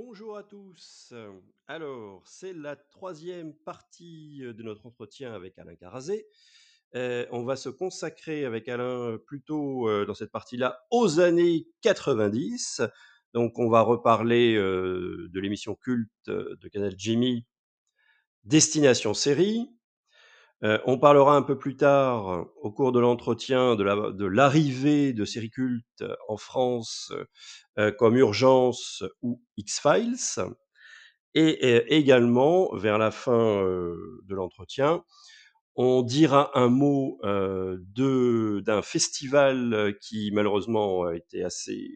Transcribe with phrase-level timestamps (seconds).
[0.00, 1.12] Bonjour à tous.
[1.66, 6.28] Alors, c'est la troisième partie de notre entretien avec Alain Carazé.
[6.94, 12.82] Euh, on va se consacrer avec Alain plutôt euh, dans cette partie-là aux années 90.
[13.34, 17.44] Donc, on va reparler euh, de l'émission culte de Canal Jimmy,
[18.44, 19.68] Destination Série.
[20.64, 25.50] Euh, on parlera un peu plus tard, au cours de l'entretien, de l'arrivée de séries
[25.50, 27.12] cultes en France
[27.78, 30.44] euh, comme Urgence ou X-Files.
[31.34, 35.04] Et, également, vers la fin de l'entretien,
[35.76, 41.88] on dira un mot d'un festival qui malheureusement a été assez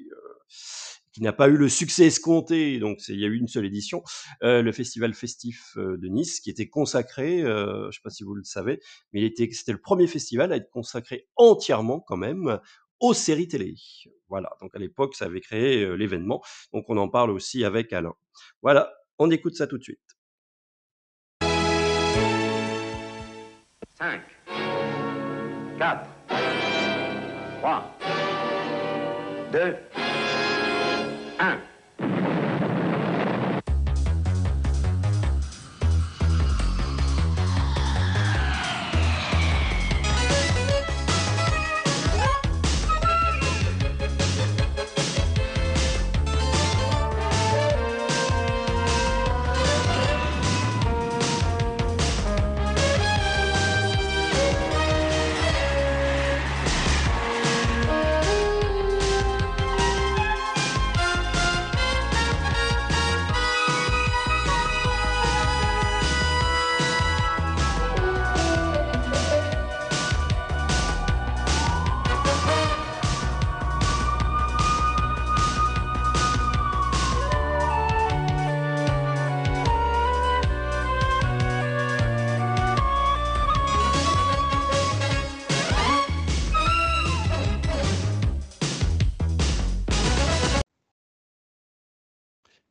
[1.12, 4.02] qui n'a pas eu le succès escompté, donc il y a eu une seule édition,
[4.43, 8.11] euh, le festival festif euh, de Nice, qui était consacré, euh, je ne sais pas
[8.11, 8.80] si vous le savez,
[9.12, 12.59] mais c'était le premier festival à être consacré entièrement quand même
[13.01, 13.75] aux séries télé.
[14.29, 18.15] Voilà, donc à l'époque, ça avait créé l'événement, donc on en parle aussi avec Alain.
[18.63, 19.99] Voilà, on écoute ça tout de suite.
[23.99, 24.21] 5,
[25.79, 26.09] 4,
[27.60, 27.99] 3,
[29.52, 29.76] 2,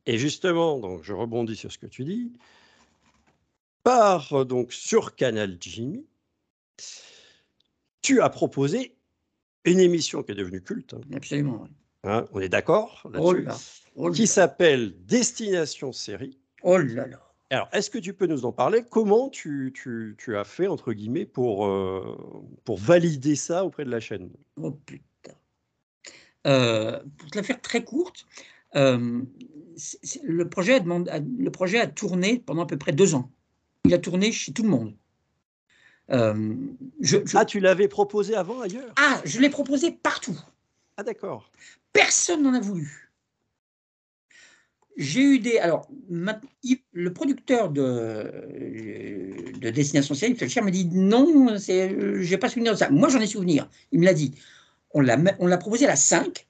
[0.05, 2.31] Et justement, donc je rebondis sur ce que tu dis.
[3.83, 6.05] Par donc sur Canal Jimmy,
[8.01, 8.95] tu as proposé
[9.65, 10.93] une émission qui est devenue culte.
[10.93, 11.01] Hein.
[11.13, 11.67] Absolument.
[12.03, 13.35] Hein, on est d'accord oh
[13.95, 16.37] oh Qui s'appelle Destination Série.
[16.63, 17.31] Oh là là.
[17.51, 18.83] Alors, est-ce que tu peux nous en parler?
[18.89, 22.17] Comment tu, tu, tu, as fait, entre guillemets, pour, euh,
[22.63, 24.29] pour valider ça auprès de la chaîne?
[24.55, 25.33] Oh putain.
[26.47, 28.25] Euh, pour te la faire très courte,
[28.75, 29.21] euh,
[30.23, 33.31] le, projet a le projet a tourné pendant à peu près deux ans.
[33.85, 34.95] Il a tourné chez tout le monde.
[36.11, 36.55] Euh,
[37.33, 38.93] ah, tu l'avais proposé avant ailleurs?
[38.97, 40.37] Ah, je l'ai proposé partout.
[40.97, 41.49] Ah, d'accord.
[41.93, 43.11] Personne n'en a voulu.
[44.97, 45.57] J'ai eu des.
[45.57, 45.89] Alors,
[46.93, 48.29] le producteur de,
[49.59, 52.89] de Destination Série, Felcher, m'a dit non, je n'ai pas souvenir de ça.
[52.89, 53.69] Moi, j'en ai souvenir.
[53.91, 54.33] Il me l'a dit.
[54.93, 56.45] On l'a proposé à la 5.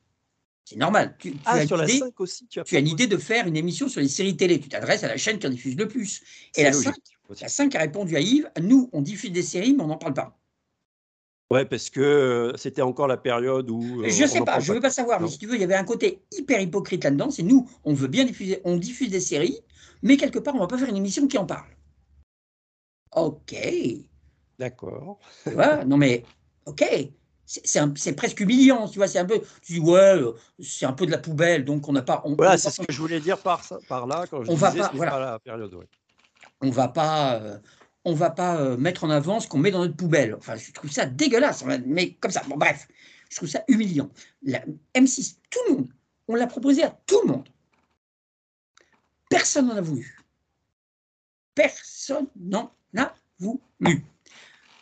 [0.71, 1.15] C'est normal.
[1.19, 3.89] Tu, ah, as sur la 5 aussi, tu as, une idée de faire une émission
[3.89, 4.57] sur les séries télé.
[4.57, 6.21] Tu t'adresses à la chaîne qui en diffuse le plus.
[6.55, 6.95] Et la 5,
[7.41, 10.13] la 5 a répondu à Yves nous, on diffuse des séries, mais on n'en parle
[10.13, 10.39] pas.
[11.51, 14.01] Ouais, parce que euh, c'était encore la période où.
[14.01, 15.61] Euh, je ne sais pas, je ne veux pas savoir, mais si tu veux, il
[15.61, 17.31] y avait un côté hyper hypocrite là-dedans.
[17.31, 19.59] C'est nous, on veut bien diffuser, on diffuse des séries,
[20.01, 21.67] mais quelque part, on ne va pas faire une émission qui en parle.
[23.13, 23.53] Ok.
[24.57, 25.19] D'accord.
[25.43, 26.23] Tu vois, non mais,
[26.65, 27.11] ok
[27.95, 31.05] c'est presque humiliant, tu vois, c'est un peu, tu dis, ouais, euh, c'est un peu
[31.05, 32.21] de la poubelle, donc on n'a pas...
[32.25, 34.79] On, voilà, c'est ce que je voulais dire par, par là, quand je on disais,
[34.79, 35.19] va pas, voilà.
[35.19, 35.75] la période,
[36.61, 37.35] On va pas...
[37.35, 37.57] Euh,
[38.03, 40.33] on va pas euh, mettre en avant ce qu'on met dans notre poubelle.
[40.35, 42.41] Enfin, je trouve ça dégueulasse, mais comme ça.
[42.47, 42.87] Bon, bref,
[43.29, 44.09] je trouve ça humiliant.
[44.41, 44.63] La
[44.95, 45.87] M6, tout le monde,
[46.27, 47.47] on l'a proposé à tout le monde.
[49.29, 50.17] Personne n'en a voulu.
[51.53, 54.03] Personne n'en a voulu.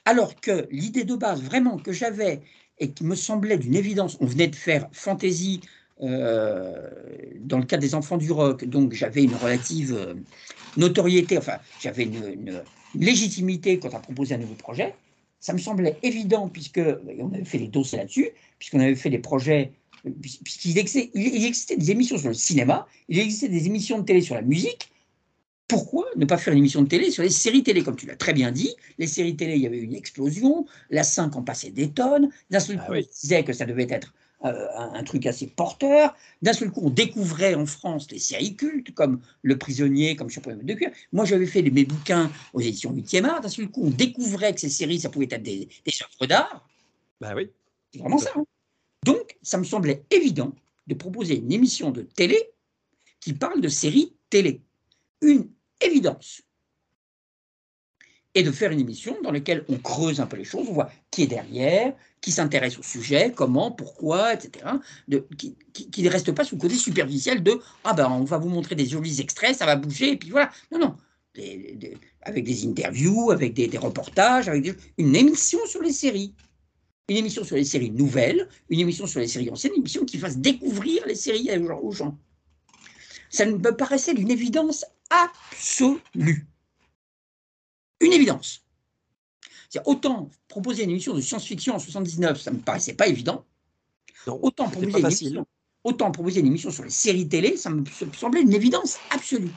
[0.09, 2.41] Alors que l'idée de base, vraiment, que j'avais
[2.79, 5.61] et qui me semblait d'une évidence, on venait de faire Fantasy
[6.01, 6.89] euh,
[7.41, 10.15] dans le cas des enfants du rock, donc j'avais une relative euh,
[10.77, 12.63] notoriété, enfin, j'avais une,
[12.95, 14.95] légitimité quand on proposé un nouveau projet.
[15.39, 16.81] Ça me semblait évident, puisque
[17.19, 19.73] on avait fait des dossiers là-dessus, puisqu'on avait fait des projets,
[20.44, 24.21] puisqu'il existait, il existait des émissions sur le cinéma, il existait des émissions de télé
[24.21, 24.89] sur la musique,
[25.69, 27.83] pourquoi ne pas faire une émission de télé sur les séries télé?
[27.83, 31.04] Comme tu l'as très bien dit, les séries télé, il y avait une explosion, la
[31.04, 34.13] 5 en passait des tonnes, d'un seul ah coup, on disait que ça devait être
[34.45, 38.95] euh, un, truc assez porteur, d'un seul coup, on découvrait en France les séries cultes,
[38.95, 40.89] comme Le Prisonnier, comme Je de cuir.
[41.13, 44.62] Moi, j'avais fait mes bouquins aux éditions 8e art, d'un seul coup, on découvrait que
[44.62, 46.68] ces séries, ça pouvait être des, des œuvres d'art.
[47.22, 47.48] Bah oui.
[47.94, 48.31] C'est vraiment ça.
[48.36, 48.44] Hein.
[49.06, 50.51] Donc, ça me semblait évident
[50.88, 52.42] de proposer une émission de télé
[53.19, 54.62] qui parle de séries télé.
[55.22, 55.48] Une
[55.81, 56.41] évidence.
[58.35, 60.91] Et de faire une émission dans laquelle on creuse un peu les choses, on voit
[61.09, 64.65] qui est derrière, qui s'intéresse au sujet, comment, pourquoi, etc.
[65.07, 65.55] De, qui,
[66.03, 68.85] ne reste pas sous le côté superficiel de Ah ben on va vous montrer des
[68.85, 70.51] jolis extraits, ça va bouger, et puis voilà.
[70.71, 70.95] Non, non.
[72.21, 76.33] avec des interviews, avec des, reportages, avec une émission sur les séries
[77.09, 80.19] une émission sur les séries nouvelles, une émission sur les séries anciennes, une émission qui
[80.19, 82.15] fasse découvrir les séries aux gens.
[83.31, 86.45] Ça me paraissait d'une évidence absolue.
[88.01, 88.63] Une évidence.
[89.85, 93.45] Autant proposer une émission de science-fiction en 79, ça ne me paraissait pas évident.
[94.25, 95.47] autant, proposer une émission,
[95.83, 97.83] autant proposer une émission sur les séries télé, ça me
[98.13, 99.51] semblait une évidence absolue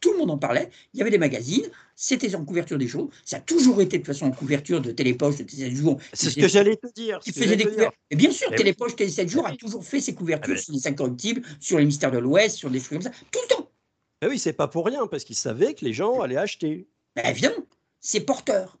[0.00, 3.10] tout le monde en parlait, il y avait des magazines, c'était en couverture des shows,
[3.24, 5.98] ça a toujours été de toute façon en couverture de Télépoche, de Télé 7 jours.
[6.12, 7.20] C'est ce que j'allais te dire.
[7.20, 7.98] Qui faisait des couvertures.
[8.10, 11.42] Et bien sûr, Télépoche, Télé 7 jours a toujours fait ses couvertures sur les incorruptibles,
[11.60, 13.69] sur les mystères de l'Ouest, sur des choses comme ça, tout le temps.
[14.22, 16.88] Ah oui, c'est pas pour rien, parce qu'ils savaient que les gens allaient acheter.
[17.16, 17.66] Ben, évidemment,
[18.00, 18.78] c'est porteur.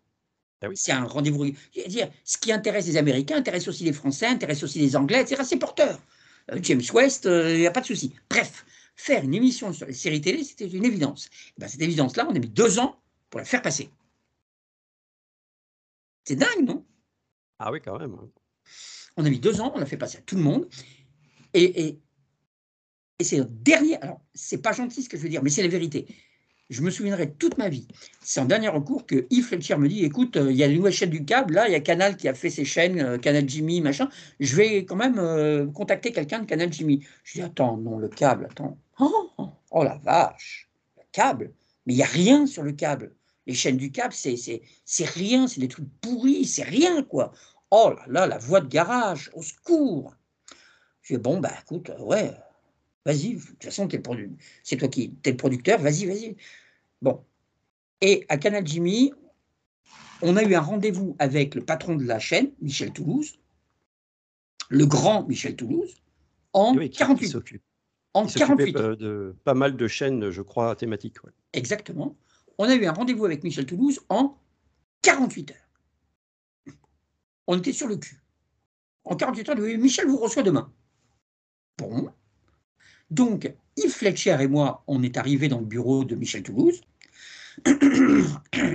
[0.62, 0.76] Ah oui.
[0.76, 1.50] C'est un rendez-vous.
[1.86, 5.42] Dire, ce qui intéresse les Américains intéresse aussi les Français, intéresse aussi les Anglais, etc.
[5.44, 5.98] C'est porteur.
[6.52, 8.12] Euh, James West, il euh, n'y a pas de souci.
[8.28, 8.64] Bref,
[8.94, 11.26] faire une émission sur les séries télé, c'était une évidence.
[11.56, 13.00] Et ben, cette évidence-là, on a mis deux ans
[13.30, 13.90] pour la faire passer.
[16.24, 16.84] C'est dingue, non?
[17.58, 18.16] Ah oui, quand même.
[19.16, 20.68] On a mis deux ans, on l'a fait passer à tout le monde.
[21.54, 22.00] Et, et,
[23.20, 24.00] et c'est le dernier.
[24.00, 26.06] Alors, c'est pas gentil ce que je veux dire, mais c'est la vérité.
[26.70, 27.86] Je me souviendrai toute ma vie.
[28.22, 30.76] C'est en dernier recours que Yves Fletcher me dit écoute, euh, il y a une
[30.76, 33.18] nouvelle chaîne du câble, là, il y a Canal qui a fait ses chaînes, euh,
[33.18, 34.08] Canal Jimmy, machin.
[34.38, 37.04] Je vais quand même euh, contacter quelqu'un de Canal Jimmy.
[37.24, 38.78] Je dis attends, non, le câble, attends.
[38.98, 39.30] Oh,
[39.70, 41.52] oh, la vache, le câble.
[41.84, 43.14] Mais il n'y a rien sur le câble.
[43.46, 47.32] Les chaînes du câble, c'est rien, c'est des trucs pourris, c'est rien, quoi.
[47.70, 50.14] Oh là là, la voie de garage, au secours.
[51.02, 52.32] Je dis, bon, bah écoute, ouais,
[53.04, 53.88] vas-y, de toute façon,
[54.62, 56.36] c'est toi qui es le producteur, vas-y, vas-y.
[57.02, 57.24] Bon.
[58.00, 59.12] Et à Canal Jimmy,
[60.22, 63.38] on a eu un rendez-vous avec le patron de la chaîne, Michel Toulouse,
[64.68, 66.02] le grand Michel Toulouse,
[66.52, 67.36] en 48
[68.12, 68.96] en 48 heures.
[68.96, 71.18] de pas mal de chaînes, je crois, thématiques.
[71.52, 72.16] Exactement.
[72.58, 74.36] On a eu un rendez-vous avec Michel Toulouse en
[75.02, 76.76] 48 heures.
[77.46, 78.20] On était sur le cul.
[79.04, 80.72] En 48 heures, Michel vous reçoit demain.
[81.78, 82.12] Bon.
[83.10, 86.80] Donc, Yves Fletcher et moi, on est arrivés dans le bureau de Michel Toulouse.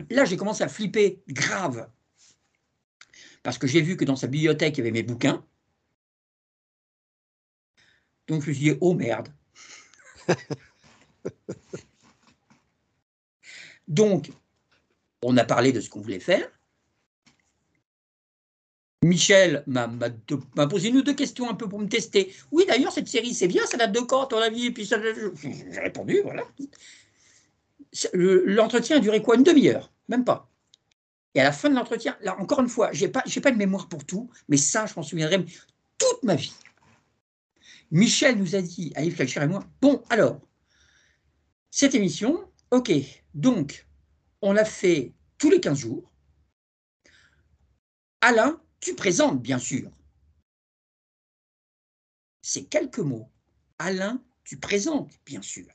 [0.10, 1.90] Là, j'ai commencé à flipper grave.
[3.44, 5.46] Parce que j'ai vu que dans sa bibliothèque, il y avait mes bouquins.
[8.28, 9.30] Donc je me suis dit, oh merde.
[13.88, 14.32] Donc,
[15.22, 16.50] on a parlé de ce qu'on voulait faire.
[19.06, 19.88] Michel m'a
[20.68, 22.34] posé ou deux questions un peu pour me tester.
[22.52, 24.66] Oui, d'ailleurs, cette série, c'est bien, ça date de quand, ton avis?
[24.66, 26.44] Et puis j'ai répondu, voilà.
[28.13, 29.36] L'entretien a duré quoi?
[29.36, 30.52] Une demi-heure Même pas.
[31.36, 33.57] Et à la fin de l'entretien, là, encore une fois, je n'ai pas, pas de
[33.57, 35.46] mémoire pour tout, mais ça, je m'en souviendrai
[36.00, 36.54] toute ma vie.
[37.92, 40.42] Michel nous a dit, à Yves et moi, bon, alors,
[41.69, 42.92] cette émission, ok,
[43.36, 43.86] donc,
[44.42, 46.12] on l'a fait tous les 15 jours.
[48.22, 49.90] Alain, tu présentes, bien sûr.
[52.44, 53.02] C'est quelques
[53.80, 55.65] Alain, tu présentes, bien sûr.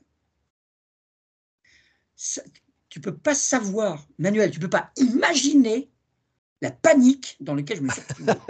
[2.89, 5.91] tu ne peux pas savoir, Manuel, tu ne peux pas imaginer
[6.61, 8.33] la panique dans laquelle je me suis retrouvé.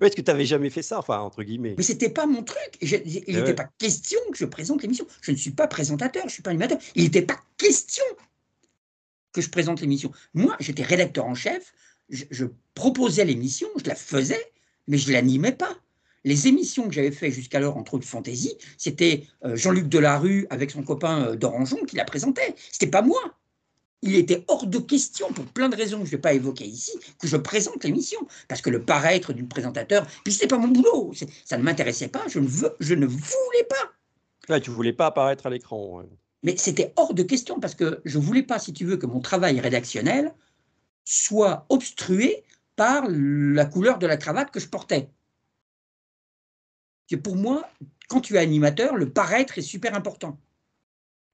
[0.00, 1.74] Oui, est-ce que tu n'avais jamais fait ça, enfin, entre guillemets?
[1.76, 2.78] Mais c'était pas mon truc.
[2.80, 5.06] il n'était pas question que je présente l'émission.
[5.20, 6.78] Je ne suis pas présentateur, je ne suis pas animateur.
[6.94, 8.02] Il n'était pas question
[9.32, 10.10] que je présente l'émission.
[10.32, 11.74] Moi, j'étais rédacteur en chef,
[12.08, 12.44] je,
[12.74, 14.52] proposais l'émission, je la faisais,
[14.88, 15.76] mais je ne l'animais pas.
[16.24, 20.82] Les émissions que j'avais faites jusqu'alors, entre autres Fantasy, c'était euh, Jean-Luc Delarue avec son
[20.82, 22.54] copain euh, Dorangeon qui la présentait.
[22.70, 23.20] C'était pas moi
[24.04, 26.66] il était hors de question, pour plein de raisons que je ne vais pas évoquer
[26.66, 28.18] ici, que je présente l'émission.
[28.48, 31.12] Parce que le paraître du présentateur, puis ce n'est pas mon boulot,
[31.44, 34.60] ça ne m'intéressait pas, je ne, veux, je ne voulais pas.
[34.60, 36.02] tu ne voulais pas apparaître à l'écran.
[36.42, 39.06] Mais c'était hors de question, parce que je ne voulais pas, si tu veux, que
[39.06, 40.34] mon travail rédactionnel
[41.04, 42.44] soit obstrué
[42.76, 45.10] par la couleur de la cravate que je portais.
[47.22, 47.70] pour moi,
[48.08, 50.40] quand tu es animateur, le paraître est super important.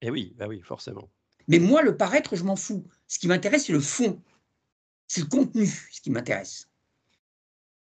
[0.01, 1.09] Eh oui, bah oui, forcément.
[1.47, 2.85] Mais moi, le paraître, je m'en fous.
[3.07, 4.21] Ce qui m'intéresse, c'est le fond.
[5.07, 6.69] C'est le contenu, ce qui m'intéresse.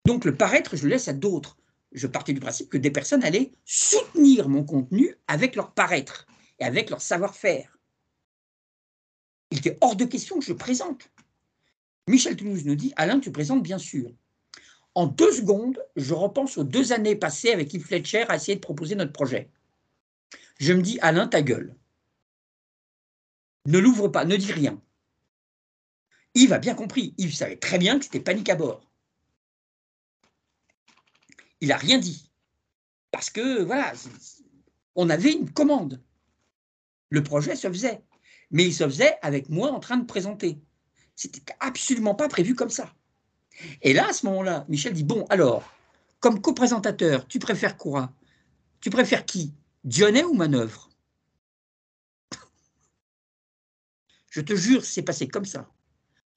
[0.06, 1.58] Donc le paraître, je le laisse à d'autres.
[1.92, 6.26] Je partais du principe que des personnes allaient soutenir mon contenu avec leur paraître
[6.60, 7.78] et avec leur savoir-faire.
[9.52, 11.13] Il était hors de question que je présente.
[12.08, 14.12] Michel Toulouse nous dit Alain, tu présentes bien sûr.
[14.96, 18.62] En deux secondes, je repense aux deux années passées avec Yves Fletcher à essayer de
[18.62, 19.50] proposer notre projet.
[20.60, 21.76] Je me dis, Alain, ta gueule.
[23.66, 24.80] Ne l'ouvre pas, ne dis rien.
[26.36, 27.14] Yves a bien compris.
[27.18, 28.88] Yves savait très bien que c'était panique à bord.
[31.62, 32.30] Il n'a rien dit.
[33.12, 33.94] Parce que, voilà,
[34.96, 36.04] on avait une commande.
[37.10, 38.04] Le projet se faisait.
[38.52, 40.60] Mais il se faisait avec moi en train de présenter.
[41.16, 42.94] C'était absolument pas prévu comme ça.
[43.82, 45.64] Et là, à ce moment-là, Michel dit Bon, alors,
[46.20, 48.12] comme co-présentateur, tu préfères quoi?
[48.82, 49.54] Tu préfères qui?
[49.84, 50.90] Dionnet ou Manœuvre?
[54.30, 55.70] Je te jure, c'est passé comme ça.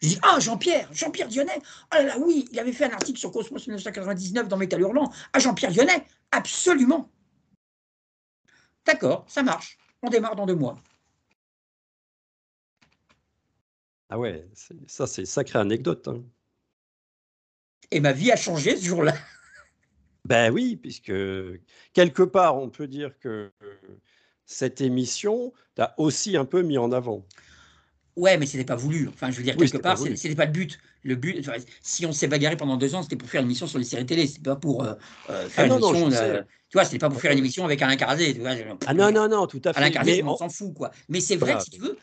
[0.02, 1.59] Je dis Ah, Jean-Pierre, Jean-Pierre Dionnet?
[1.90, 5.11] Ah là là, oui, il avait fait un article sur Cosmos 1999 dans Métal Hurlant.
[5.33, 6.04] Ah, Jean-Pierre Dionnet?
[6.30, 7.11] Absolument
[8.85, 9.78] D'accord, ça marche.
[10.02, 10.80] On démarre dans deux mois.
[14.09, 14.49] Ah ouais,
[14.87, 16.09] ça c'est sacrée anecdote.
[16.09, 16.23] Hein.
[17.91, 19.15] Et ma vie a changé ce jour-là.
[20.25, 21.13] Ben oui, puisque
[21.93, 23.53] quelque part, on peut dire que
[24.45, 27.25] cette émission t'a aussi un peu mis en avant.
[28.17, 29.09] Ouais, mais ce n'était pas voulu.
[29.09, 30.79] Enfin, je veux dire, quelque part, ce n'était pas le but.
[31.03, 31.49] Le but,
[31.83, 34.07] si on s'est bagarré pendant deux ans, c'était pour faire une émission sur les séries
[34.07, 34.27] télé.
[34.27, 34.95] C'était pas pour euh,
[35.31, 36.11] euh, faire ah une émission.
[36.13, 38.41] Euh, tu vois, c'était pas pour faire une émission avec Alain Carazé.
[38.87, 39.79] ah non, non, non, tout à fait.
[39.79, 40.91] Alain Carazé, on s'en fout, quoi.
[41.09, 41.97] Mais c'est vrai que si tu veux,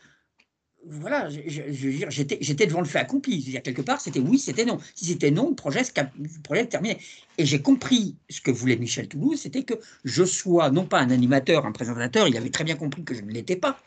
[0.86, 3.40] voilà, dire, j'étais devant le fait accompli.
[3.40, 4.78] Je veux dire, quelque part, c'était oui, c'était non.
[4.94, 6.98] Si c'était non, le projet, le projet est terminé.
[7.38, 9.74] Et j'ai compris ce que voulait Michel Toulouse, c'était que
[10.04, 13.22] je sois non pas un animateur, un présentateur, il avait très bien compris que je
[13.22, 13.80] ne l'étais pas,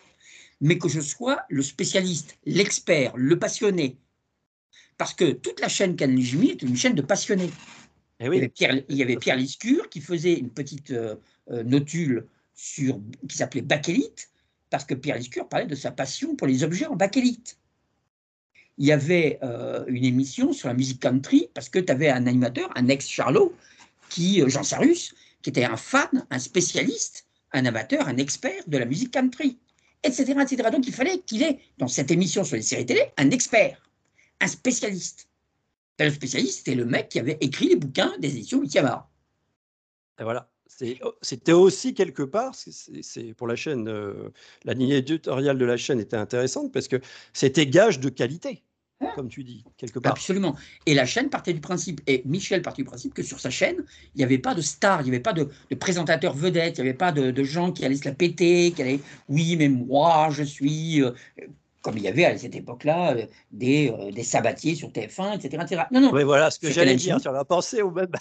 [0.62, 3.98] mais que je sois le spécialiste, l'expert, le passionné.
[4.98, 7.52] Parce que toute la chaîne Canal Jimmy est une chaîne de passionnés.
[8.20, 11.16] Eh il y avait Pierre, il y avait Pierre Liscure qui faisait une petite euh,
[11.52, 12.26] euh, notule
[12.56, 13.00] sur,
[13.30, 14.30] qui s'appelait Bakélite,
[14.70, 17.58] parce que Pierre Liscure parlait de sa passion pour les objets en bakélite.
[18.78, 22.28] Il y avait euh, une émission sur la musique country, parce que tu avais un
[22.28, 23.54] animateur, un ex-Charlot,
[24.10, 28.86] qui, Jean Sarus, qui était un fan, un spécialiste, un amateur, un expert de la
[28.86, 29.58] musique country
[30.04, 30.70] etc., etc.
[30.72, 33.82] Donc il fallait qu'il ait, dans cette émission sur les séries télé, un expert,
[34.42, 35.28] un spécialiste.
[36.00, 39.10] le spécialiste, c'était le mec qui avait écrit les bouquins des éditions Mitiamar.
[40.20, 40.50] Et voilà.
[41.04, 44.30] Oh, c'était aussi quelque part, c'est pour la chaîne, euh,
[44.66, 46.98] la ligne éditoriale de la chaîne était intéressante parce que
[47.34, 48.64] c'était gage de qualité.
[49.00, 50.14] Hein comme tu dis, quelque part.
[50.14, 50.56] Absolument.
[50.88, 53.78] Et la chaîne partait du principe, et Michel partait du principe que sur sa chaîne,
[54.16, 56.82] il n'y avait pas de stars, il n'y avait pas de, de présentateurs vedettes, il
[56.82, 60.30] n'y avait pas de, gens qui allaient se la péter, qui allaient, oui, mais moi,
[60.32, 61.04] je suis.
[61.04, 61.12] Euh,
[61.82, 65.64] comme il y avait à cette époque-là euh, des, euh, des sabatiers sur TF1, etc.
[65.64, 65.84] etc.
[65.92, 66.12] Non, non.
[66.12, 68.12] Mais voilà ce que j'allais dire, tu as pensé au même.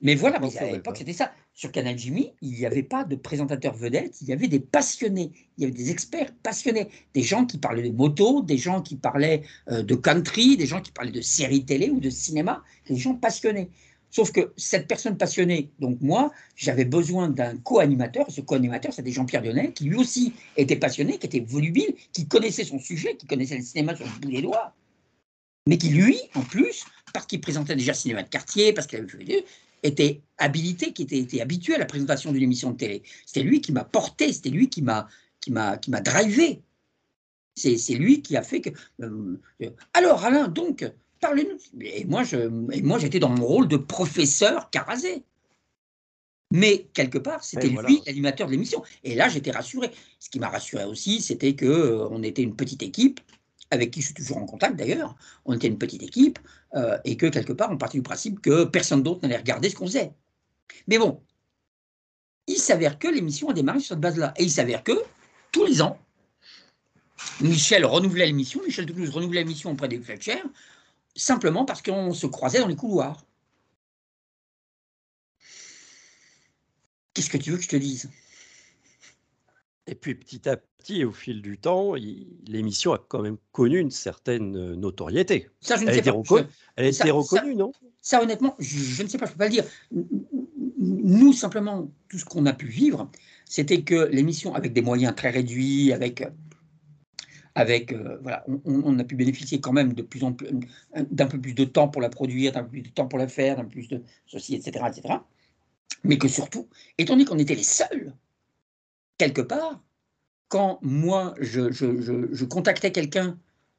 [0.00, 1.32] Mais voilà, mais à l'époque, c'était ça.
[1.56, 5.30] Sur Canal Jimmy, il n'y avait pas de présentateurs vedettes, il y avait des passionnés,
[5.56, 8.96] il y avait des experts passionnés, des gens qui parlaient de moto, des gens qui
[8.96, 12.96] parlaient euh, de country, des gens qui parlaient de séries télé ou de cinéma, des
[12.96, 13.70] gens passionnés.
[14.10, 18.28] Sauf que cette personne passionnée, donc moi, j'avais besoin d'un co-animateur.
[18.32, 22.64] Ce co-animateur, c'était Jean-Pierre Dionnet, qui lui aussi était passionné, qui était volubile, qui connaissait
[22.64, 24.74] son sujet, qui connaissait le cinéma sur le bout des doigts,
[25.68, 29.08] mais qui lui, en plus, parce qu'il présentait déjà cinéma de quartier, parce qu'il avait
[29.08, 29.44] fait
[29.84, 33.02] était habilité, qui était, habitué à la présentation d'une émission de télé.
[33.26, 35.06] C'était lui qui m'a porté, c'était lui qui m'a
[35.40, 36.62] qui m'a qui m'a drivé.
[37.54, 38.70] C'est lui qui a fait que.
[39.00, 39.38] Euh,
[39.92, 41.58] alors Alain, donc parlez-nous.
[41.80, 42.36] Et moi je
[42.72, 45.22] et moi j'étais dans mon rôle de professeur carasé.
[46.50, 48.82] Mais quelque part, c'était lui l'animateur de l'émission.
[49.02, 49.90] Et là, j'étais rassuré.
[50.20, 53.20] Ce qui m'a rassuré aussi, c'était que euh, on était une petite équipe
[53.74, 55.14] avec qui je suis toujours en contact d'ailleurs,
[55.44, 56.38] on était une petite équipe,
[56.74, 59.76] euh, et que quelque part, on partait du principe que personne d'autre n'allait regarder ce
[59.76, 60.12] qu'on faisait.
[60.88, 61.22] Mais bon,
[62.46, 64.34] il s'avère que l'émission a démarré sur cette base-là.
[64.36, 64.92] Et il s'avère que,
[65.52, 65.98] tous les ans,
[67.40, 70.42] Michel renouvelait l'émission, Michel Toulouse renouvelait l'émission auprès des Fletcher,
[71.16, 73.24] simplement parce qu'on se croisait dans les couloirs.
[77.14, 78.10] Qu'est-ce que tu veux que je te dise?
[79.86, 81.94] Et puis petit à petit, au fil du temps,
[82.46, 85.48] l'émission a quand même connu une certaine euh, notoriété.
[85.60, 86.46] Ça, je ne elle sais pas.
[86.76, 87.72] Elle a été reconnue, non?
[88.00, 89.64] Ça, honnêtement, je, ne sais pas, je ne peux pas le dire.
[90.78, 93.10] Nous, simplement, tout ce qu'on a pu vivre,
[93.44, 96.24] c'était que l'émission, avec des moyens très réduits, avec
[97.56, 100.48] avec euh, voilà, on, a pu bénéficier quand même de plus en plus
[101.10, 103.28] d'un peu plus de temps pour la produire, d'un peu plus de temps pour la
[103.28, 105.14] faire, d'un peu plus de ceci, etc., etc.
[106.02, 108.12] Mais que surtout, étant donné qu'on était les seuls
[109.18, 109.82] quelque part,
[110.48, 113.38] quand moi, je, contactais quelqu'un,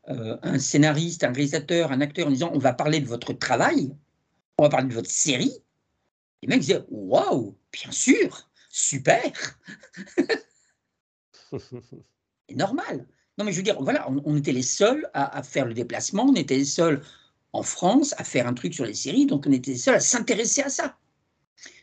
[0.10, 3.96] euh, un scénariste, un réalisateur, un acteur, en disant on va parler de votre travail,
[4.58, 5.54] on va parler de votre série,
[6.42, 9.32] les mecs disaient waouh, bien sûr, super.
[11.52, 13.08] C'est normal.
[13.38, 16.36] Non, mais je veux dire, voilà, on, était les seuls à, faire le déplacement, on
[16.36, 17.02] était les seuls
[17.52, 20.00] en France à faire un truc sur les séries, donc on était les seuls à
[20.00, 20.98] s'intéresser à ça.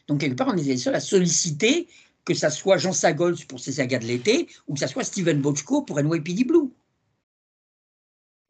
[0.06, 1.88] Donc, quelque part, on était les seuls à solliciter
[2.24, 5.40] que ça soit Jean Sagols pour ses sagas de l'été, ou que ça soit Steven
[5.40, 6.70] Bochco pour NYPD Blue.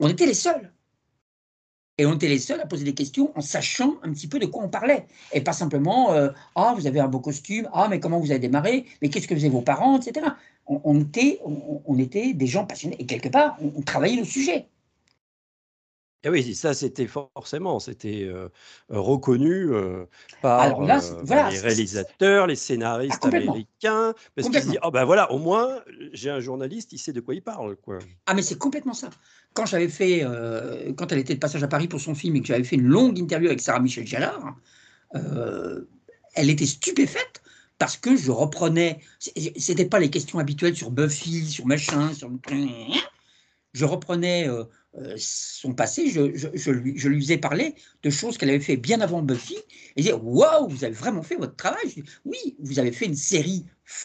[0.01, 0.73] On était les seuls.
[1.99, 4.47] Et on était les seuls à poser des questions en sachant un petit peu de
[4.47, 5.07] quoi on parlait.
[5.33, 8.41] Et pas simplement euh, Ah, vous avez un beau costume, ah, mais comment vous avez
[8.41, 10.27] démarré, mais qu'est-ce que faisaient vos parents, etc.
[10.67, 12.97] On, était, on, était des gens passionnés.
[12.99, 14.69] Et quelque part, on travaillait le sujet.
[16.25, 18.31] Et oui, ça c'était forcément, c'était
[18.89, 19.71] reconnu
[20.41, 25.39] par les réalisateurs, les ah, scénaristes américains, parce qu'ils se disent, oh ben voilà, au
[25.39, 25.81] moins
[26.13, 27.99] j'ai un journaliste, il sait de quoi il parle, quoi.
[28.27, 29.11] Ah mais c'est complètement ça.
[29.53, 30.25] Quand j'avais fait,
[30.97, 32.87] quand elle était de passage à Paris pour son film et que j'avais fait une
[32.87, 34.55] longue interview avec Sarah Michel Gellar,
[35.15, 37.43] elle était stupéfaite
[37.79, 39.01] parce que je reprenais,
[39.57, 42.31] c'était pas les questions habituelles sur Buffy, sur machin, sur
[43.73, 44.49] je reprenais
[44.99, 49.57] euh, son passé, je, lui, ai parlé de choses qu'elle avait fait bien avant Buffy,
[49.97, 53.65] et disait Waouh, vous avez vraiment fait votre travail Oui, vous avez fait une série,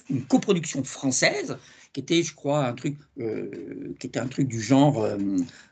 [0.09, 1.57] une coproduction française,
[1.91, 5.03] qui était, je crois, un truc, euh, qui était un truc du genre.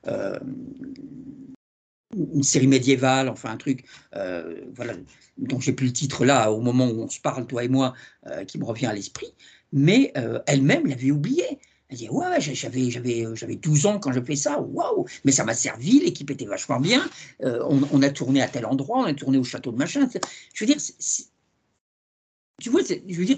[0.08, 0.40] Euh,
[2.34, 4.94] une série médiévale, enfin un truc, voilà,
[5.38, 7.94] donc j'ai plus le titre là au moment où on se parle, toi et moi,
[8.48, 9.34] qui me revient à l'esprit,
[9.74, 10.14] mais
[10.48, 11.60] elle-même l'avait oublié.
[11.90, 15.32] Elle dit Ouais, j'avais, j'avais, euh, j'avais 12 ans quand je fais ça, waouh Mais
[15.32, 17.08] ça m'a servi, l'équipe était vachement bien.
[17.42, 20.10] Euh, on, a tourné à tel endroit, on a tourné au château de machin.
[20.54, 20.82] Je veux dire,
[22.62, 23.38] tu vois, je veux dire,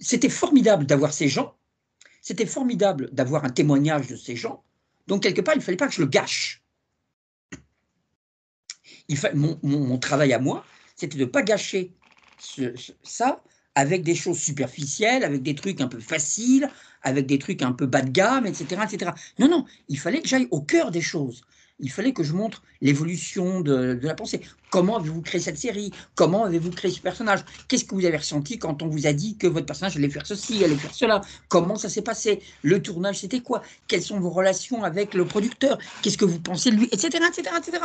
[0.00, 1.54] c'était formidable d'avoir ces gens.
[2.22, 4.64] C'était formidable d'avoir un témoignage de ces gens.
[5.06, 6.62] Donc, quelque part, il ne fallait pas que je le gâche.
[9.08, 10.64] Il mon, mon, travail à moi,
[10.96, 11.92] c'était de ne pas gâcher
[13.02, 13.42] ça
[13.74, 16.68] avec des choses superficielles, avec des trucs un peu faciles,
[17.02, 18.82] avec des trucs un peu bas de gamme, etc.
[18.84, 19.10] etc.
[19.38, 21.42] Non, non, il fallait que j'aille au cœur des choses.
[21.80, 24.40] Il fallait que je montre l'évolution de, la pensée.
[24.70, 25.90] Comment avez-vous créé cette série?
[26.14, 27.40] Comment avez-vous créé ce personnage?
[27.66, 30.24] Qu'est-ce que vous avez ressenti quand on vous a dit que votre personnage allait faire
[30.24, 31.20] ceci, allait faire cela?
[31.48, 32.40] Comment ça s'est passé?
[32.62, 33.62] Le tournage, c'était quoi?
[33.88, 35.78] Quelles sont vos relations avec le producteur?
[36.02, 36.88] Qu'est-ce que vous pensez de lui?
[36.92, 37.08] Etc.
[37.08, 37.84] etc., etc.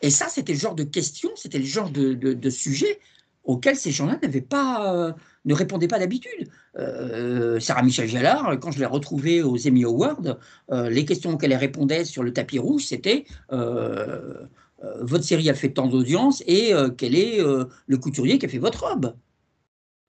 [0.00, 3.00] Et ça, c'était le genre de questions, c'était le genre de, de, de sujet
[3.44, 5.12] auxquels ces gens-là n'avaient pas, euh,
[5.44, 6.48] ne répondaient pas d'habitude.
[6.78, 10.38] Euh, Sarah Michel Gallard, quand je l'ai retrouvée aux Emmy Awards,
[10.70, 13.26] euh, les questions qu'elle répondait sur le tapis rouge, c'était
[15.00, 18.84] votre série a fait tant d'audience et quel est le couturier qui a fait votre
[18.84, 19.14] robe?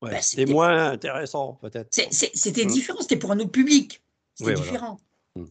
[0.02, 1.90] Ben, C'était moins intéressant, peut-être.
[1.92, 2.68] C'était mmh.
[2.68, 4.02] différent, c'était pour un autre public.
[4.34, 5.00] C'était différent.
[5.36, 5.44] Mmh.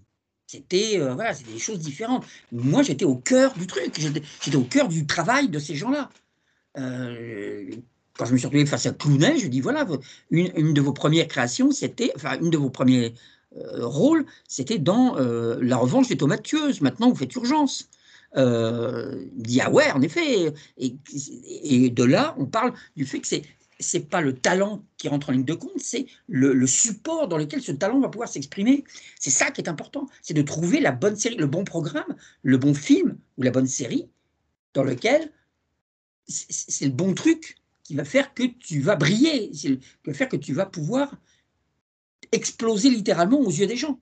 [0.49, 2.25] C'était voilà, des choses différentes.
[2.51, 6.11] Moi, j'étais au cœur du truc, j'étais au cœur du travail de ces gens-là.
[6.79, 7.71] Euh,
[8.17, 9.87] quand je me suis retrouvé face à Clounet, je dis voilà,
[10.31, 13.15] une, de vos premières créations, c'était, enfin, une de vos premiers
[13.57, 16.81] euh, rôles, c'était dans euh, La revanche des tomates tueuses.
[16.81, 17.89] Maintenant, vous faites urgence.
[18.37, 20.53] il dit ah ouais, en effet.
[20.79, 20.97] Et,
[21.63, 23.43] et, de là, on parle du fait que c'est
[23.81, 27.37] c'est pas le talent qui rentre en ligne de compte, c'est le, le, support dans
[27.37, 28.85] lequel ce talent va pouvoir s'exprimer.
[29.19, 32.59] C'est ça qui est important, c'est de trouver la bonne série, le bon programme, le
[32.59, 34.09] bon film ou la bonne série
[34.75, 35.33] dans lequel
[36.27, 40.37] c'est le bon truc qui va faire que tu vas briller, qui va faire que
[40.37, 41.15] tu vas pouvoir
[42.31, 44.01] exploser littéralement aux yeux des gens.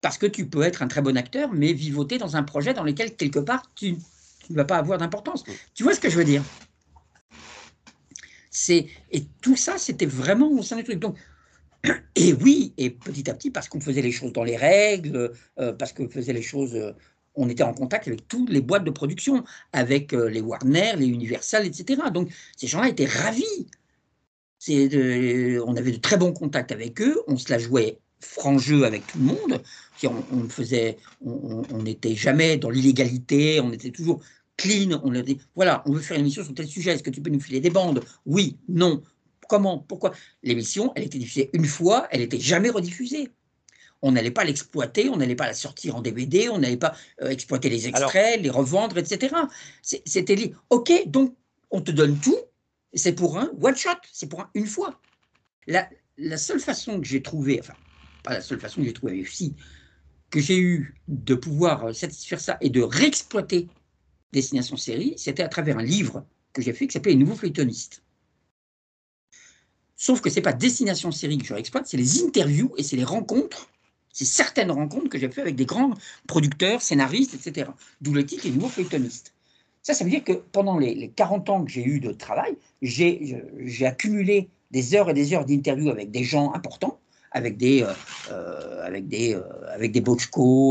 [0.00, 2.82] Parce que tu peux être un très bon acteur, mais vivoter dans un projet dans
[2.82, 3.96] lequel, quelque part, tu,
[4.50, 5.44] ne vas pas avoir d'importance.
[5.74, 6.42] Tu vois ce que je veux dire?
[8.68, 10.98] Et tout ça, c'était vraiment au sein du truc.
[10.98, 11.16] Donc,
[12.16, 15.72] et oui, et petit à petit, parce qu'on faisait les choses dans les règles, euh,
[15.72, 16.92] parce qu'on faisait les choses euh,
[17.34, 21.06] on était en contact avec toutes les boîtes de production, avec euh, les Warner, les
[21.06, 22.02] Universal, etc.
[22.12, 23.66] Donc ces gens-là étaient ravis.
[24.68, 29.06] on avait de très bons contacts avec eux, on se la jouait franc jeu avec
[29.06, 29.62] tout le monde.
[30.04, 34.20] On, faisait, on n'était jamais dans l'illégalité, on était toujours
[34.56, 35.00] clean.
[35.04, 36.92] On a dit voilà, on veut faire une émission sur tel sujet.
[36.92, 38.02] Est-ce que tu peux nous filer des bandes?
[38.26, 39.02] Oui, non.
[39.48, 39.78] Comment?
[39.78, 40.12] Pourquoi?
[40.42, 43.28] L'émission, elle était diffusée une fois, elle n'était jamais rediffusée
[44.02, 47.28] on n'allait pas l'exploiter, on n'allait pas la sortir en DVD, on n'allait pas euh,
[47.28, 49.34] exploiter les extraits, les revendre, etc.
[49.82, 51.36] C'était dit, ok, donc
[51.70, 52.38] on te donne tout,
[52.92, 55.00] c'est pour un one shot, c'est pour une fois.
[55.66, 55.88] La,
[56.36, 57.74] seule façon que j'ai trouvé, enfin,
[58.24, 59.54] pas la seule façon que j'ai trouvé, mais aussi
[60.30, 63.68] que j'ai eu de pouvoir euh, satisfaire ça et de réexploiter
[64.32, 68.02] Destination Série, c'était à travers un livre que j'ai fait qui s'appelait Les Nouveaux Feuilletonistes.
[69.94, 72.96] Sauf que ce n'est pas Destination Série que je réexploite, c'est les interviews et c'est
[72.96, 73.71] les rencontres
[74.12, 75.94] c'est certaines rencontres que j'ai fait avec des grands
[76.26, 77.70] producteurs, scénaristes, etc.
[78.00, 79.34] D'où le titre Les Nouveaux Feuilletonistes.
[79.82, 83.36] Ça, ça veut dire que pendant les, 40 ans que j'ai eu de travail, j'ai
[83.84, 87.00] accumulé des heures et des heures d'interviews avec des gens importants,
[87.32, 87.92] avec des, euh,
[88.30, 90.02] euh, avec des, euh, avec des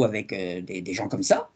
[0.03, 1.49] avec des, des, gens comme ça.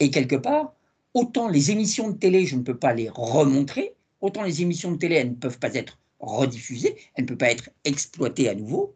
[0.00, 0.74] Et quelque part,
[1.14, 4.96] autant les émissions de télé, je ne peux pas les remontrer, autant les émissions de
[4.96, 8.94] télé, elles ne peuvent pas être rediffusées, elles ne peuvent pas être exploitées à nouveau,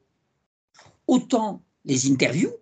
[1.07, 2.53] autant les interviews,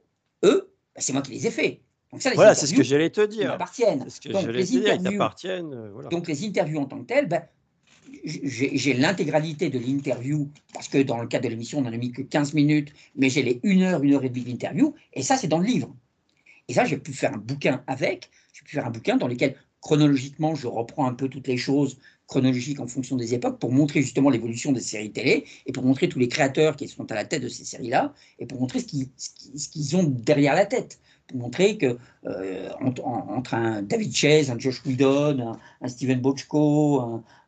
[0.45, 1.81] eux, bah, c'est moi qui les ai faits.
[2.13, 3.49] Donc ça, voilà, c'est ce que j'allais te dire.
[3.49, 4.07] M'appartiennent.
[4.31, 6.09] Donc, les interviews, euh, voilà.
[6.11, 7.43] donc les interviews en tant que telles, ben,
[8.25, 12.13] j'ai l'intégralité de l'interview, parce que dans le cadre de l'émission, on n'en a mis
[12.13, 15.37] que 15 minutes, mais j'ai les 1 heure, 1 heure et demie d'interview, et ça,
[15.37, 15.93] c'est dans le livre.
[16.69, 19.57] Et ça, j'ai pu faire un bouquin avec, j'ai pu faire un bouquin dans lequel,
[19.81, 24.03] chronologiquement, je reprends un peu toutes les choses chronologiques en fonction des époques, pour montrer
[24.03, 27.25] justement l'évolution des séries télé, et pour montrer tous les créateurs qui sont à la
[27.25, 31.79] tête de ces séries-là, et pour montrer ce qu'ils ont derrière la tête pour montrer
[31.79, 37.01] que euh, entre, un David Chase, un Josh Whedon, un, Steven Bochco,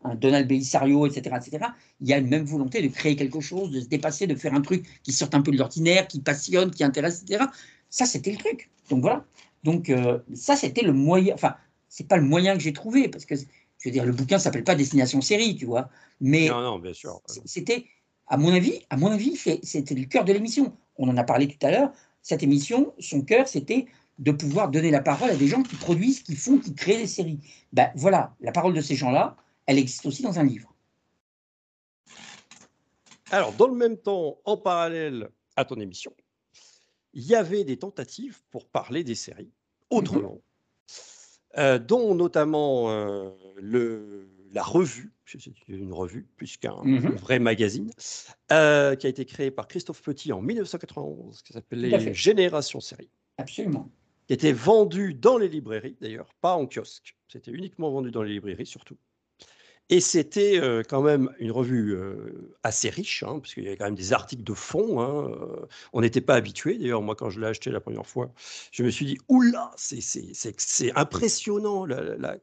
[0.05, 1.67] un, Donald Belisario, etc., etc.,
[2.01, 4.55] il y a une même volonté de créer quelque chose, de se dépasser, de faire
[4.55, 7.45] un truc qui sorte un peu de l'ordinaire, qui passionne, qui intéresse, etc.
[7.91, 8.71] Ça, c'était le truc.
[8.89, 9.25] Donc voilà.
[9.65, 11.35] Donc euh, ça, c'était le moyen.
[11.35, 11.57] Enfin,
[11.89, 13.35] c'est pas le moyen que j'ai trouvé parce que
[13.79, 15.89] je veux dire, le bouquin s'appelle pas Destination Série, tu vois.
[16.21, 17.21] Mais non, non, bien sûr.
[17.45, 17.87] C'était,
[18.27, 20.77] à mon avis, à mon avis, c'était le cœur de l'émission.
[20.97, 21.93] On en a parlé tout à l'heure
[22.27, 23.87] cette émission, son cœur, c'était
[24.19, 27.07] de pouvoir donner la parole à des gens qui produisent, qui font, qui créent des
[27.07, 27.39] séries.
[27.73, 29.37] Ben voilà, la parole de ces gens-là,
[29.67, 30.75] elle existe aussi dans un livre.
[33.31, 36.13] Alors, dans le même temps, en parallèle à ton émission,
[37.13, 39.53] il y avait des tentatives pour parler des séries
[39.91, 40.41] autrement, mhm.
[41.59, 47.91] Euh, dont notamment euh, le, la revue, c'est une revue plus qu'un mmh vrai magazine,
[48.53, 53.11] euh, qui a été créé par Christophe Petit en 1991, qui s'appelait Génération Série.
[53.39, 53.91] Absolument.
[54.27, 57.17] Qui était vendu dans les librairies, d'ailleurs, pas en kiosque.
[57.29, 58.97] C'était uniquement vendu dans les librairies, surtout.
[59.89, 63.77] Et c'était euh, quand même une revue euh, assez riche, hein, parce qu'il y avait
[63.77, 65.01] quand même des articles de fond.
[65.01, 65.67] Hein, euh.
[65.93, 66.77] on n'était pas habitué.
[66.77, 68.33] D'ailleurs, moi, quand je l'ai acheté la première fois,
[68.73, 72.37] je me suis dit, oula, c'est impressionnant la,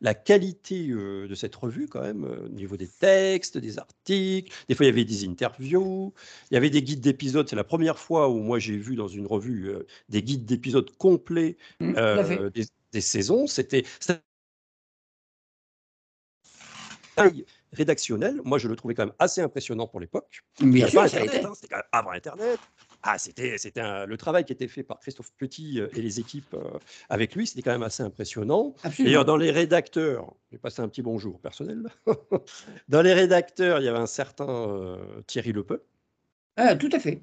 [0.00, 4.52] la, qualité de cette revue, quand même, au niveau des textes, des articles.
[4.68, 6.12] Des fois, il y avait des interviews,
[6.50, 7.48] il y avait des guides d'épisodes.
[7.48, 9.72] C'est la première fois où moi, j'ai vu dans une revue
[10.08, 13.46] des guides d'épisodes complets mmh, des, des, saisons.
[13.46, 13.84] C'était
[17.72, 20.42] rédactionnel, moi je le trouvais quand même assez impressionnant pour l'époque.
[20.60, 22.58] Bien sûr, c'était quand même avant Internet.
[23.02, 26.54] Ah, c'était, c'était le travail qui était fait par Christophe Petit euh, et les équipes
[26.54, 26.78] euh,
[27.08, 28.74] avec lui, c'était quand même assez impressionnant.
[28.98, 31.88] D'ailleurs, dans les rédacteurs, j'ai passé un petit bonjour personnel.
[32.88, 35.84] dans les rédacteurs, il y avait un certain euh, Thierry Lepeu.
[36.56, 37.22] Ah, tout à fait.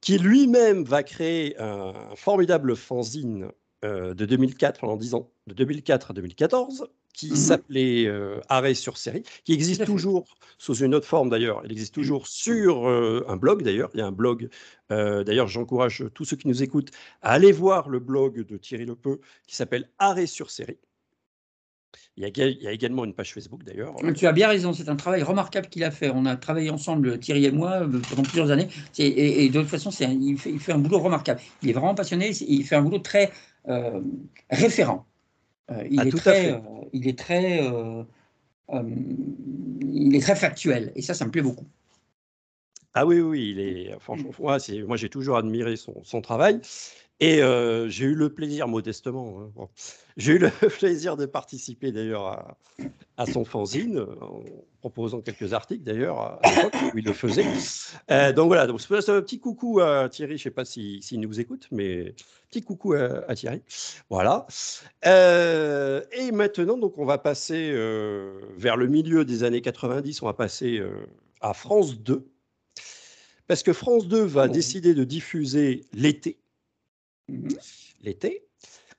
[0.00, 3.50] Qui lui-même va créer un, formidable fanzine
[3.82, 8.98] de 2004 pendant 10 ans, de 2004 à 2014, qui mmh s'appelait euh, Arrêt sur
[8.98, 11.62] série, qui existe toujours sous une autre forme d'ailleurs.
[11.64, 12.00] Il existe mmh.
[12.00, 13.90] toujours sur euh, un blog d'ailleurs.
[13.94, 14.48] Il y a un blog.
[14.92, 16.90] Euh, d'ailleurs, j'encourage tous ceux qui nous écoutent
[17.22, 20.78] à aller voir le blog de Thierry Lepeu qui s'appelle Arrêt sur série.
[22.18, 23.94] Il y, a, il y, a, également une page Facebook d'ailleurs.
[24.14, 26.10] Tu as bien raison, c'est un travail remarquable qu'il a fait.
[26.14, 28.68] On a travaillé ensemble, Thierry et moi, pendant plusieurs années.
[28.98, 31.40] Et, de toute façon, il, fait, il, fait, un boulot remarquable.
[31.62, 33.32] Il est vraiment passionné, il fait un boulot très
[34.50, 35.06] référent.
[35.70, 36.60] Euh, il, est très, euh,
[36.92, 38.04] il, est très, euh,
[39.80, 41.66] il est très factuel et ça, ça me plaît beaucoup.
[42.94, 46.60] Ah oui, oui, il est, franchement, moi, moi j'ai toujours admiré son, son travail.
[47.18, 47.40] Et
[47.88, 49.68] j'ai eu le plaisir, modestement, hein,
[50.16, 52.58] j'ai eu le plaisir de participer d'ailleurs à,
[53.16, 54.42] à, son fanzine, en
[54.80, 57.44] proposant quelques articles d'ailleurs à, l'époque où il le faisait.
[58.34, 61.16] donc voilà, donc c'est un petit coucou à Thierry, je ne sais pas s'il si,
[61.16, 62.14] nous écoute, mais
[62.50, 63.62] petit coucou à, Thierry.
[64.10, 64.46] Voilà.
[65.02, 67.70] et maintenant, donc on va passer
[68.58, 70.82] vers le milieu des années 90, on va passer
[71.40, 72.26] à France 2.
[73.46, 74.52] Parce que France 2 va oh.
[74.52, 76.38] décider de diffuser l'été
[78.02, 78.46] L'été,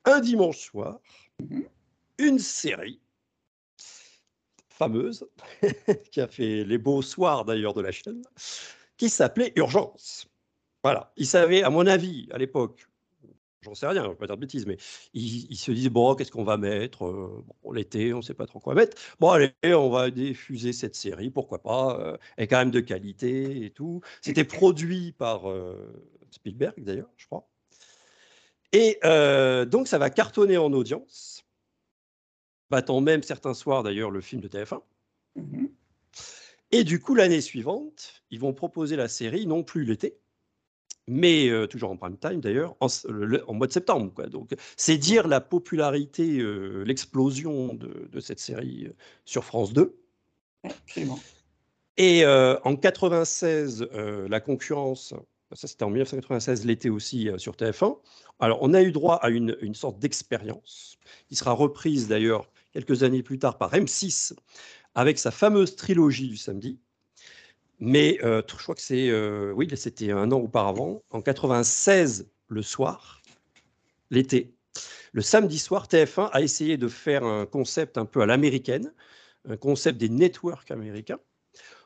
[0.05, 0.99] un dimanche soir,
[2.17, 2.99] une série
[4.77, 5.27] fameuse,
[6.11, 8.21] qui a fait les beaux soirs d'ailleurs de la chaîne,
[8.97, 10.27] qui s'appelait Urgence.
[10.83, 12.87] Voilà, ils savaient, à mon avis, à l'époque,
[13.61, 14.77] j'en sais rien, je ne vais pas dire de bêtises, mais
[15.13, 18.59] ils, se disaient, bon, qu'est-ce qu'on va mettre euh, L'été, on ne sait pas trop
[18.59, 18.95] quoi mettre.
[19.19, 22.79] Bon, allez, on va diffuser cette série, pourquoi pas euh, Elle est quand même de
[22.79, 24.01] qualité et tout.
[24.21, 25.91] C'était produit par euh,
[26.31, 27.49] Spielberg, d'ailleurs, je crois.
[28.73, 28.99] Et
[29.65, 31.45] donc, ça va cartonner en audience,
[32.69, 34.81] battant même certains soirs d'ailleurs le film de TF1.
[35.35, 35.67] Mmh
[36.71, 40.17] et du coup, l'année suivante, ils vont proposer la série non plus l'été,
[41.07, 42.89] mais toujours en prime time d'ailleurs, en,
[43.53, 44.11] mois de septembre.
[44.13, 44.27] Quoi.
[44.27, 46.43] Donc, c'est dire la popularité,
[46.85, 48.89] l'explosion de, cette série
[49.23, 49.97] sur France 2.
[50.63, 51.19] Absolument.
[51.95, 55.13] Et en 96, la concurrence
[55.53, 57.97] ça, c'était en 1996, l'été aussi, euh, sur TF1.
[58.39, 63.23] Alors, on a eu droit à une, sorte d'expérience, qui sera reprise d'ailleurs quelques années
[63.23, 64.33] plus tard par M6,
[64.95, 66.79] avec sa fameuse trilogie du samedi.
[67.79, 69.11] Mais je crois que c'est,
[69.51, 73.21] oui, c'était un an auparavant, en 96, le soir,
[74.09, 74.57] l'été,
[75.13, 78.93] le samedi soir, TF1 a essayé de faire un concept un peu à l'américaine,
[79.47, 81.19] un concept des networks américains,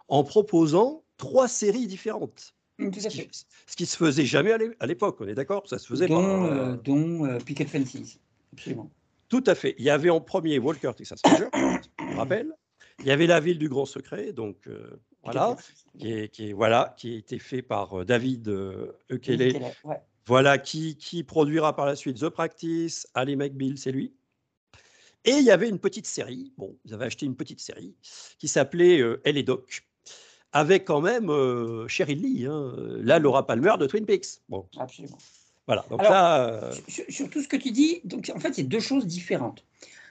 [0.07, 2.53] en proposant trois séries différentes.
[3.67, 6.53] Ce qui se faisait jamais à l'époque, on est d'accord Ça se faisait dont, pas.
[6.53, 8.19] Euh, dont euh, Picket Fences,
[8.53, 8.89] absolument.
[9.29, 9.75] Tout à fait.
[9.77, 12.51] Il y avait en premier Walker Texas Ranger, je me rappelle.
[12.99, 15.55] Il y avait La Ville du Grand Secret, donc euh, voilà,
[15.97, 18.91] qui, est, qui, est, voilà, qui a été fait par David euh,
[20.25, 24.13] Voilà, qui, qui produira par la suite The Practice, Ali McBeal, c'est lui.
[25.23, 27.95] Et il y avait une petite série, bon, ils avaient acheté une petite série
[28.39, 29.83] qui s'appelait Elle et Doc,
[30.53, 34.41] avec quand même euh, Cheryl Lee, hein, là, Laura Palmer de Twin Peaks.
[34.49, 34.65] Bon.
[34.77, 35.17] Absolument.
[35.67, 36.39] Voilà, donc là.
[36.39, 39.63] Euh, sur, tout ce que tu dis, donc en fait, c'est deux choses différentes.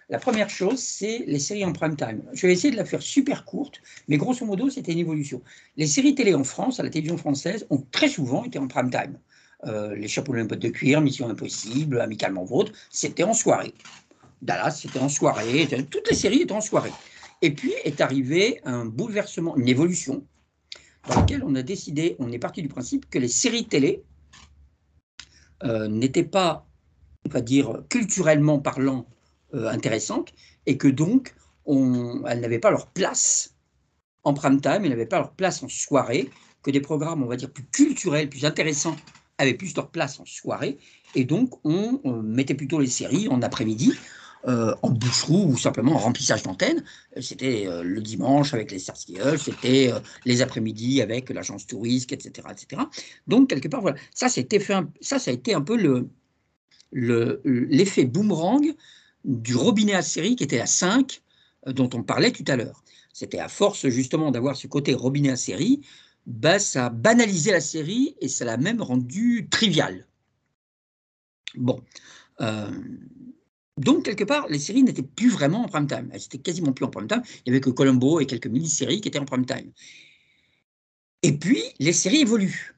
[0.08, 2.22] La première chose, c'est les séries en prime time.
[2.32, 5.40] Je vais essayer de la faire super courte, mais grosso modo, c'était une évolution.
[5.76, 8.90] Les séries télé en France, à la télévision française, ont très souvent été en prime
[8.90, 9.18] time.
[9.66, 13.74] Euh, les chapeaux de de cuir, Mission Impossible, Amicalement Vôtre, c'était en soirée.
[14.42, 15.68] Dallas, c'était en soirée.
[15.90, 16.92] Toutes les séries étaient en soirée.
[17.42, 20.26] Et puis est arrivé un bouleversement, une évolution,
[21.08, 24.04] dans laquelle on a décidé, on est parti du principe que les séries télé
[25.62, 26.66] euh, n'étaient pas,
[27.26, 29.06] on va dire, culturellement parlant,
[29.54, 30.32] euh, intéressantes,
[30.66, 33.54] et que donc, on, elles n'avaient pas leur place
[34.22, 36.28] en prime time, elles n'avaient pas leur place en soirée,
[36.62, 38.96] que des programmes, on va dire, plus culturels, plus intéressants,
[39.38, 40.76] avaient plus leur place en soirée,
[41.14, 43.94] et donc on mettait plutôt les séries en après-midi.
[44.48, 46.82] Euh, en boucherou ou simplement en remplissage d'antenne.
[47.14, 49.92] Euh, c'était euh, le dimanche avec les Starsky c'était
[50.24, 52.82] les après-midi avec l'agence touriste, etc., etc.
[53.26, 53.98] Donc, quelque part, voilà.
[54.14, 54.48] Ça, fait
[55.02, 56.08] ça, ça a été un peu le,
[57.44, 58.74] l'effet boomerang
[59.24, 61.20] du robinet à série qui était la 5
[61.66, 62.82] dont on parlait tout à l'heure.
[63.12, 65.82] C'était à force justement d'avoir ce côté robinet à série,
[66.24, 70.06] bah, ça a banalisé la série et ça l'a même rendu trivial.
[71.56, 71.82] Bon,
[73.80, 76.10] donc, quelque part, les séries n'étaient plus vraiment en prime time.
[76.12, 77.22] Elles étaient quasiment plus en prime time.
[77.46, 79.72] Il n'y avait que Columbo et quelques mini-séries qui étaient en prime time.
[81.22, 82.74] Et puis, les séries évoluent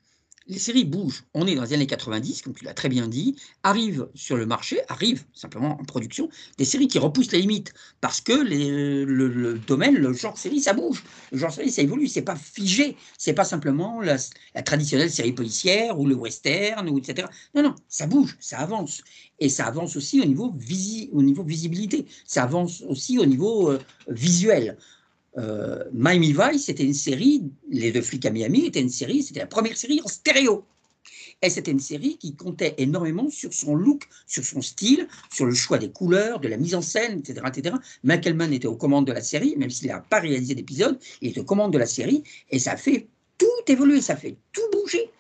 [0.47, 1.25] les séries bougent.
[1.35, 4.47] On est dans les années 90, comme tu l'as très bien dit, arrivent sur le
[4.47, 6.29] marché, arrivent simplement en production,
[6.59, 11.03] des séries qui repoussent les limites, parce que le, domaine, le genre série, ça bouge.
[11.31, 14.17] Le genre série, ça évolue, c'est pas figé, c'est pas simplement la,
[14.63, 17.29] traditionnelle série policière ou le western, ou etc.
[17.55, 19.03] Non, non, ça bouge, ça avance.
[19.39, 20.55] Et ça avance aussi au niveau,
[21.13, 23.79] au niveau visibilité, ça avance aussi au niveau euh,
[24.09, 24.77] visuel
[25.39, 29.41] euh, Miami Vice, c'était une série, Les deux flics à Miami était une série, c'était
[29.41, 30.65] la première série en stéréo.
[31.45, 35.55] Et c'était une série qui comptait énormément sur son look, sur son style, sur le
[35.55, 37.41] choix des couleurs, de la mise en scène, etc.
[37.49, 37.77] etc.
[38.05, 41.31] Michael Mann était aux commandes de la série, même s'il n'a pas réalisé d'épisode, il
[41.31, 45.11] était aux commandes de la série, et ça fait tout évoluer, ça fait tout bouger.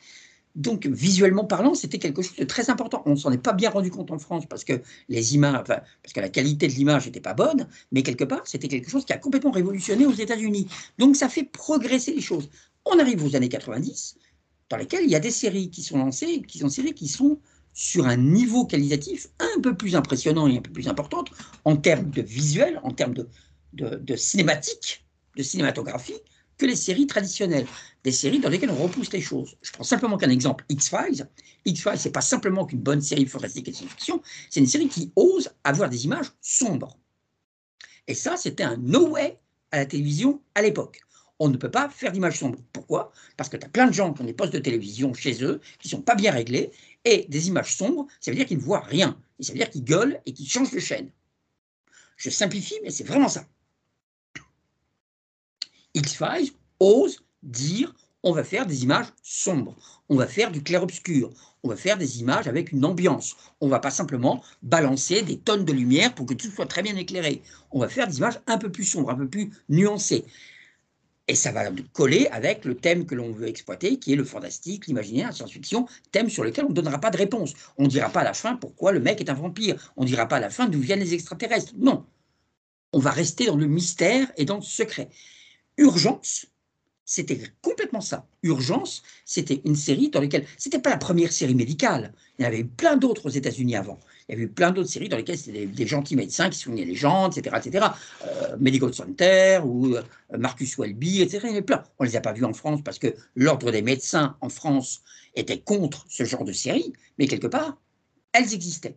[0.54, 3.02] Donc, visuellement parlant, c'était quelque chose de très important.
[3.06, 6.12] On ne s'en est pas bien rendu compte en France parce que les images, parce
[6.14, 9.12] que la qualité de l'image n'était pas bonne, mais quelque part, c'était quelque chose qui
[9.12, 10.68] a complètement révolutionné aux États-Unis.
[10.98, 12.50] Donc, ça fait progresser les choses.
[12.84, 14.16] On arrive aux années 90,
[14.68, 17.38] dans lesquelles il y a des séries qui sont lancées, qui sont séries qui sont
[17.72, 21.24] sur un niveau qualitatif un peu plus impressionnant et un peu plus important
[21.64, 23.28] en termes de visuel, en termes de,
[23.72, 26.20] de, de cinématique, de cinématographie,
[26.62, 27.66] que les séries traditionnelles,
[28.05, 29.57] des séries dans lesquelles on repousse les choses.
[29.62, 31.29] Je prends simplement qu'un exemple, X-Files.
[31.64, 35.11] X-Files, c'est pas simplement qu'une bonne série fantastique et de science-fiction, c'est une série qui
[35.16, 36.96] ose avoir des images sombres.
[38.07, 39.40] Et ça, c'était un no way
[39.72, 41.01] à la télévision à l'époque.
[41.40, 42.61] On ne peut pas faire d'images sombres.
[42.72, 43.11] Pourquoi?
[43.37, 45.61] Parce que tu as plein de gens qui ont des postes de télévision chez eux,
[45.81, 46.70] qui sont pas bien réglés,
[47.05, 49.20] et des images sombres, ça veut dire qu'ils ne voient rien.
[49.40, 51.11] Et ça veut dire qu'ils gueulent et qu'ils changent de chaîne.
[52.16, 53.48] Je simplifie, mais c'est vraiment ça.
[55.94, 59.76] X-Files ose dire on va faire des images sombres,
[60.09, 61.33] on va faire du clair-obscur,
[61.64, 63.37] on va faire des images avec une ambiance.
[63.61, 66.96] On va pas simplement balancer des tonnes de lumière pour que tout soit très bien
[66.96, 67.42] éclairé.
[67.70, 70.24] On va faire des images un peu plus sombres, un peu plus nuancées.
[71.28, 74.88] Et ça va coller avec le thème que l'on veut exploiter, qui est le fantastique,
[74.88, 77.55] l'imaginaire, la science-fiction, thème sur lequel on ne donnera pas de réponse.
[77.78, 79.92] On ne dira pas à la fin pourquoi le mec est un vampire.
[79.96, 81.74] On ne dira pas à la fin d'où viennent les extraterrestres.
[81.76, 82.05] Non.
[82.92, 85.09] On va rester dans le mystère et dans le secret.
[85.78, 86.46] Urgence,
[87.04, 88.26] c'était complètement ça.
[88.42, 92.14] Urgence, c'était une série dans laquelle c'était pas la première série médicale.
[92.38, 93.98] Il y en avait eu plein d'autres aux États-Unis avant.
[94.28, 96.85] Il y avait eu plein d'autres séries dans lesquelles c'était des, gentils médecins qui soignaient
[96.85, 97.87] les gens, etc., etc.
[98.24, 100.02] Euh, Medical Center ou euh,
[100.38, 101.40] Marcus Welby, etc.
[101.44, 101.82] Il y en avait plein.
[101.98, 105.02] On les a pas vus en France parce que l'ordre des médecins en France
[105.35, 107.78] était contre ce genre de série, mais quelque part,
[108.32, 108.96] elles existaient.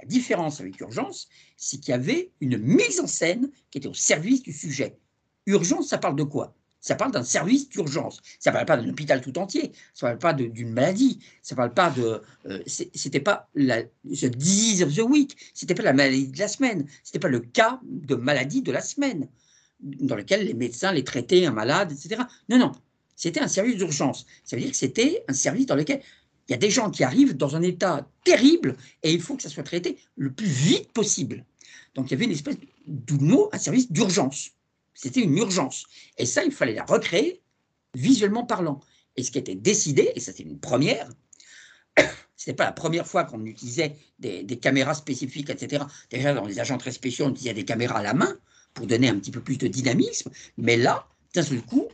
[0.00, 3.94] La différence avec Urgence, c'est qu'il y avait une mise en scène qui était au
[3.94, 4.98] service du sujet
[5.46, 6.54] Urgence, ça parle de quoi?
[6.80, 8.20] Ça parle d'un service d'urgence.
[8.38, 9.72] Ça ne parle pas d'un hôpital tout entier.
[9.92, 11.18] Ça ne parle pas d'une maladie.
[11.42, 12.22] Ça ne parle pas de.
[12.46, 15.36] Euh, c'était pas la the disease of the week.
[15.52, 16.86] C'était pas la maladie de la semaine.
[17.02, 19.28] C'était pas le cas de maladie de la semaine
[19.80, 22.22] dans lequel les médecins les traitaient un malade, etc.
[22.48, 22.72] Non, non.
[23.16, 24.26] C'était un service d'urgence.
[24.44, 26.02] Ça veut dire que c'était un service dans lequel
[26.48, 29.42] il y a des gens qui arrivent dans un état terrible et il faut que
[29.42, 31.44] ça soit traité le plus vite possible.
[31.94, 32.56] Donc il y avait une espèce
[32.86, 34.50] d'où un service d'urgence.
[34.96, 35.86] C'était une urgence.
[36.18, 37.42] Et ça, il fallait la recréer
[37.94, 38.80] visuellement parlant.
[39.16, 41.08] Et ce qui était décidé, et ça c'était une première,
[42.36, 45.84] ce pas la première fois qu'on utilisait des, caméras spécifiques, etc.
[46.10, 48.36] Déjà, dans les agents très spéciaux, on utilisait des caméras à la main
[48.74, 50.30] pour donner un petit peu plus de dynamisme.
[50.58, 51.88] Mais là, d'un seul coup,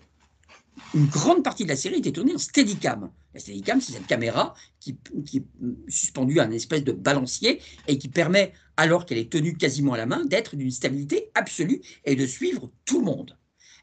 [0.95, 3.11] une grande partie de la série était tournée en Steadicam.
[3.35, 4.99] La Steadicam, c'est cette caméra qui,
[5.35, 5.43] est
[5.89, 9.97] suspendue à une espèce de balancier et qui permet, alors qu'elle est tenue quasiment à
[9.97, 13.39] la main, d'être d'une stabilité absolue et de suivre tout le monde.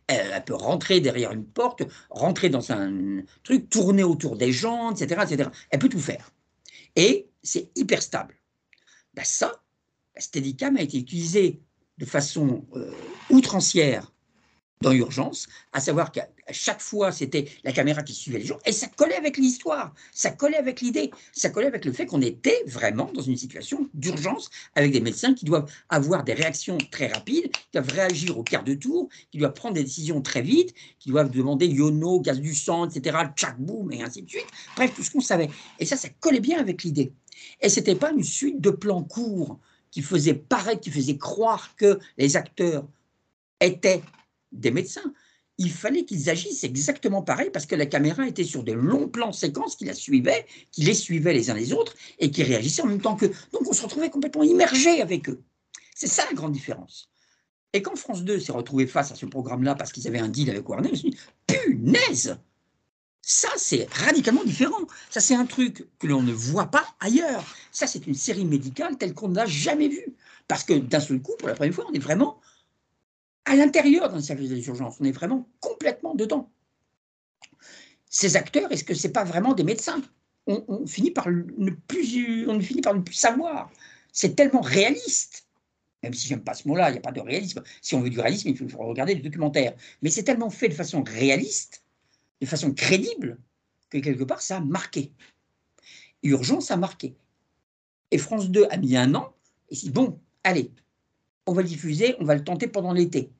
[0.08, 5.21] Elle, peut rentrer derrière une porte, rentrer dans un truc, tourner autour des gens, etc.
[5.30, 5.49] etc.
[5.69, 6.32] Elle peut tout faire.
[6.95, 8.36] Et c'est hyper stable.
[9.13, 9.62] Ben ça,
[10.15, 11.62] la Steadicam a été utilisée
[11.99, 12.91] de façon euh,
[13.30, 14.12] outrancière
[14.81, 18.71] dans Urgence, à savoir qu'à chaque fois, c'était la caméra qui suivait les gens, et
[18.71, 22.63] ça collait avec l'histoire, ça collait avec l'idée, ça collait avec le fait qu'on était
[22.65, 27.51] vraiment dans une situation d'urgence, avec des médecins qui doivent avoir des réactions très rapides,
[27.51, 31.09] qui doivent réagir au quart de tour, qui doivent prendre des décisions très vite, qui
[31.09, 35.03] doivent demander yono, gaz du sang, etc., tchac, boum, et ainsi de suite, bref, tout
[35.03, 35.49] ce qu'on savait.
[35.79, 37.11] Et ça, ça collait bien avec l'idée.
[37.59, 39.59] Et c'était pas une suite de plans courts
[39.91, 42.87] qui faisait paraître, qui faisait croire que les acteurs
[43.59, 44.01] étaient
[44.51, 45.13] des médecins.
[45.57, 49.33] Il fallait qu'ils agissent exactement pareil parce que la caméra était sur des longs plans
[49.33, 52.88] séquences qui la suivaient, qui les suivaient les uns les autres et qui réagissaient en
[52.88, 53.31] même temps qu'eux.
[53.51, 55.41] Donc on se retrouvait complètement immergé avec eux.
[55.95, 57.09] C'est ça la grande différence.
[57.73, 60.49] Et quand France 2 s'est retrouvé face à ce programme-là parce qu'ils avaient un deal
[60.49, 62.39] avec Warner, ils se dit punaise
[63.31, 64.88] ça, c'est radicalement différent.
[65.12, 67.45] Ça, c'est un truc que l'on ne voit pas ailleurs.
[67.71, 70.15] Ça, c'est une série médicale telle qu'on n'a jamais vue.
[70.47, 72.38] Parce que d'un seul coup, pour la première fois, on est vraiment
[73.49, 74.97] à l'intérieur d'un service des urgences.
[74.99, 76.51] On est vraiment complètement dedans.
[78.07, 80.01] Ces acteurs, est-ce que ce n'est pas vraiment des médecins?
[80.45, 83.71] On, finit par ne plus, finit par ne plus savoir.
[84.13, 85.47] C'est tellement réaliste.
[86.03, 87.63] Même si j'aime pas ce mot-là, il n'y a pas de réalisme.
[87.81, 89.75] Si on veut du réalisme, il faut regarder les documentaires.
[90.01, 91.83] Mais c'est tellement fait de façon réaliste,
[92.41, 93.39] de façon crédible,
[93.89, 95.12] que quelque part, ça a marqué.
[96.21, 97.15] Urgence a marqué.
[98.12, 99.33] Et France 2 a mis un an
[99.69, 100.71] et dit bon, allez,
[101.47, 103.31] on va le diffuser, on va le tenter pendant l'été.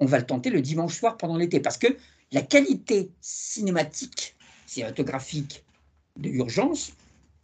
[0.00, 1.60] On va le tenter le dimanche soir pendant l'été.
[1.60, 1.88] Parce que
[2.32, 5.64] la qualité cinématique, cinématographique
[6.16, 6.92] de Urgence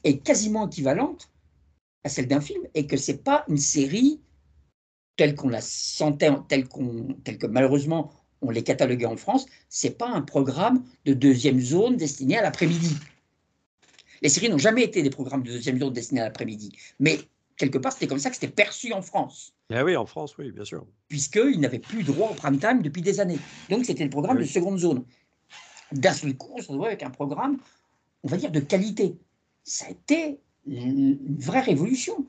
[0.04, 1.30] est quasiment équivalente
[2.04, 4.20] à celle d'un film et que ce n'est pas une série
[5.16, 8.12] telle qu'on la sentait, telle, que malheureusement
[8.42, 12.94] on les cataloguait en France, c'est pas un programme de deuxième zone destiné à l'après-midi.
[14.20, 16.76] Les séries n'ont jamais été des programmes de deuxième zone destinés à l'après-midi.
[16.98, 17.20] Mais
[17.56, 19.53] quelque part, c'était comme ça que c'était perçu en France.
[19.72, 20.86] Ah oui, en France, oui, bien sûr.
[21.08, 23.38] Puisqu'ils n'avaient plus droit au prime time depuis des années.
[23.70, 25.04] Donc, c'était le programme de seconde zone.
[25.92, 27.58] D'un seul coup, on se retrouve avec un programme,
[28.24, 29.16] on va dire, de qualité.
[29.62, 32.26] Ça a été une vraie révolution.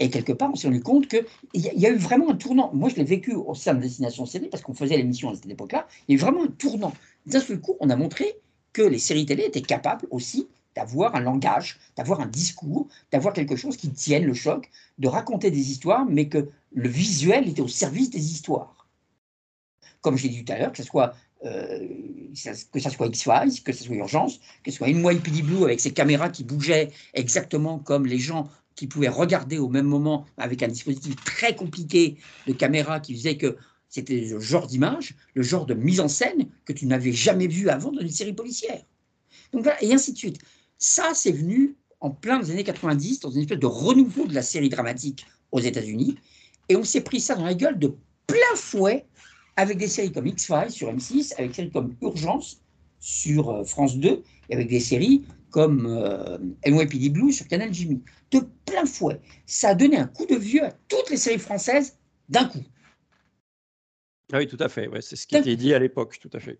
[0.00, 2.70] Et quelque part, on s'est rendu compte qu'il y, y, a eu vraiment un tournant.
[2.72, 5.46] Moi, je l'ai vécu au sein de Destination CD parce qu'on faisait l'émission à cette
[5.46, 5.86] époque-là.
[6.06, 6.92] Il y a eu vraiment un tournant.
[7.26, 8.36] D'un seul coup, on a montré
[8.72, 13.56] que les séries télé étaient capables aussi d'avoir un langage, d'avoir un discours, d'avoir quelque
[13.56, 17.68] chose qui tienne le choc, de raconter des histoires, mais que le visuel était au
[17.68, 18.86] service des histoires.
[20.02, 21.14] Comme j'ai dit tout à l'heure, que ce soit
[21.44, 21.88] euh,
[22.72, 25.92] que ça soit X-Files, que ce soit Urgence, que ce soit NYPD Blue avec ses
[25.92, 30.68] caméras qui bougeaient exactement comme les gens qui pouvaient regarder au même moment avec un
[30.68, 33.56] dispositif très compliqué de caméra qui faisait que
[33.88, 37.68] c'était le genre d'image, le genre de mise en scène que tu n'avais jamais vu
[37.68, 38.82] avant dans une série policière.
[39.52, 40.38] Donc voilà, et ainsi de suite.
[40.78, 44.34] Ça, c'est venu en plein dans les années 90, dans une espèce de renouveau de
[44.34, 46.16] la série dramatique aux États-Unis.
[46.68, 47.94] Et on s'est pris ça dans la gueule de
[48.26, 49.06] plein fouet
[49.56, 52.62] avec des séries comme X-Files sur M6, avec des séries comme Urgence
[53.00, 58.00] sur euh, France 2, et avec des séries comme euh, NYPD Blue sur Canal Jimmy.
[58.30, 59.20] De plein fouet.
[59.46, 61.98] Ça a donné un coup de vieux à toutes les séries françaises
[62.28, 62.62] d'un coup.
[64.32, 64.88] Ah oui, tout à fait.
[65.00, 66.58] c'est ce qui était dit à l'époque, tout à fait.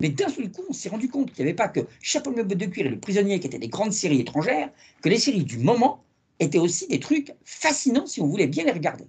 [0.00, 2.42] Mais d'un seul coup, on s'est rendu compte qu'il n'y avait pas que Chapeau de
[2.42, 4.70] de cuir et Le Prisonnier, qui étaient des grandes séries étrangères,
[5.02, 6.02] que les séries du moment
[6.38, 9.04] étaient aussi des trucs fascinants si on voulait bien les regarder.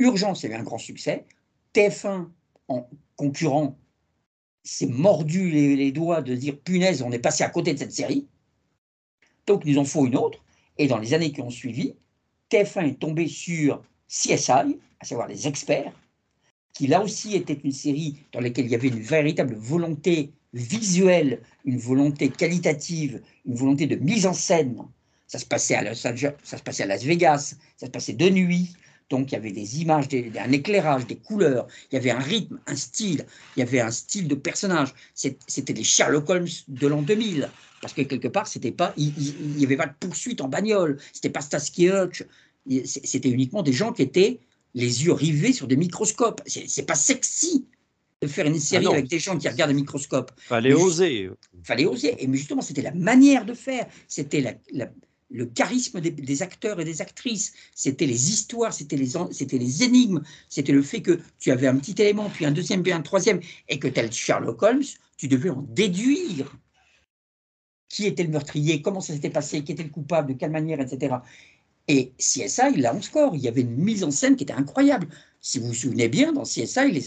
[0.00, 1.24] Urgence avait un grand succès.
[1.74, 2.26] TF1,
[2.68, 3.78] en concurrent,
[4.64, 8.26] s'est mordu les, doigts de dire punaise, on est passé à côté de cette série.
[9.46, 10.44] Donc, il nous en faut une autre.
[10.76, 11.94] Et dans les années qui ont suivi,
[12.50, 15.92] TF1 est tombé sur CSI, à savoir les experts,
[16.72, 21.40] qui là aussi était une série dans laquelle il y avait une véritable volonté visuelle,
[21.64, 24.76] une volonté qualitative, une volonté de mise en scène.
[25.26, 26.02] Ça se passait à Las
[27.04, 28.74] Vegas, ça se passait de nuit.
[29.10, 32.60] Donc il y avait des images, un éclairage, des couleurs, il y avait un rythme,
[32.66, 34.94] un style, il y avait un style de personnage.
[35.14, 37.50] C'était les Sherlock Holmes de l'an 2000.
[37.80, 39.12] Parce que quelque part, c'était pas, il
[39.56, 42.24] n'y avait pas de poursuite en bagnole, c'était pas Starsky Hutch,
[42.84, 44.38] c'était uniquement des gens qui étaient
[44.74, 46.42] les yeux rivés sur des microscopes.
[46.46, 47.66] C'est pas sexy
[48.22, 50.30] de faire une série ah avec des gens qui regardent un microscope.
[50.36, 51.30] Fallait oser.
[51.64, 52.22] Fallait oser.
[52.22, 53.86] Et mais justement, c'était la manière de faire.
[54.08, 54.90] C'était la,
[55.30, 60.22] le charisme des, acteurs et des actrices, c'était les histoires, c'était les, c'était les énigmes,
[60.48, 63.40] c'était le fait que tu avais un petit élément, puis un deuxième, puis un troisième,
[63.68, 64.82] et que tel Sherlock Holmes,
[65.16, 66.56] tu devais en déduire
[67.88, 70.80] qui était le meurtrier, comment ça s'était passé, qui était le coupable, de quelle manière,
[70.80, 71.16] etc.
[71.92, 73.34] Et CSI, là, on score.
[73.34, 75.08] Il y avait une mise en scène qui était incroyable.
[75.40, 77.00] Si vous vous souvenez bien, dans CSI, les,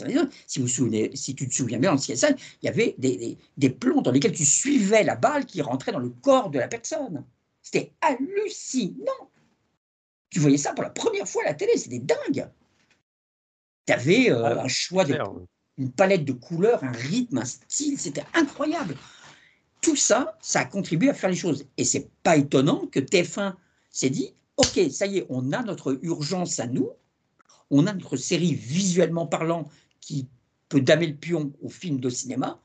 [0.45, 3.69] si, vous souvenez, si tu te souviens bien, dans CSI, il y avait des, des
[3.69, 7.23] plans dans lesquels tu suivais la balle qui rentrait dans le corps de la personne.
[7.61, 9.29] C'était hallucinant.
[10.29, 12.49] Tu voyais ça pour la première fois à la télé, c'était dingue.
[13.87, 15.17] Tu avais euh, ah, un choix, de,
[15.77, 18.97] une palette de couleurs, un rythme, un style, c'était incroyable.
[19.79, 21.67] Tout ça, ça a contribué à faire les choses.
[21.77, 23.53] Et c'est pas étonnant que TF1
[23.89, 26.89] s'est dit, OK, ça y est, on a notre urgence à nous,
[27.69, 29.67] on a notre série visuellement parlant
[29.99, 30.27] qui
[30.69, 32.61] peut damer le pion au film de cinéma,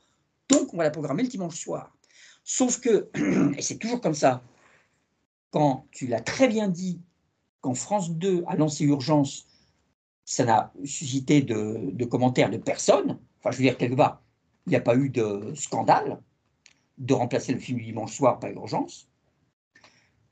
[0.49, 1.95] donc on va la programmer le dimanche soir.
[2.43, 3.09] Sauf que,
[3.57, 4.43] et c'est toujours comme ça,
[5.51, 7.01] quand tu l'as très bien dit,
[7.61, 9.47] quand France 2 a lancé Urgence,
[10.25, 13.19] ça n'a suscité de, commentaires de personne.
[13.39, 14.21] Enfin, je veux dire, quelque part,
[14.67, 16.21] il n'y a pas eu de scandale
[16.99, 19.08] de remplacer le film du dimanche soir par Urgence.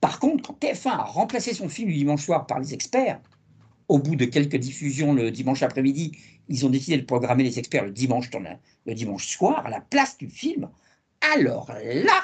[0.01, 3.19] Par contre, quand TF1 a remplacé son film du dimanche soir par les experts,
[3.87, 6.17] au bout de quelques diffusions le dimanche après-midi,
[6.49, 8.29] ils ont décidé de programmer les experts le dimanche,
[8.85, 10.69] le dimanche soir à la place du film.
[11.21, 12.23] Alors là,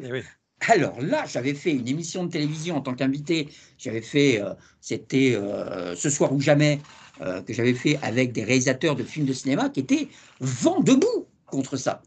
[0.00, 0.22] eh
[0.68, 3.48] alors là, j'avais fait une émission de télévision en tant qu'invité.
[3.78, 6.80] J'avais fait, euh, c'était euh, Ce soir ou jamais,
[7.20, 10.08] euh, que j'avais fait avec des réalisateurs de films de cinéma qui étaient
[10.40, 12.02] vent debout contre ça.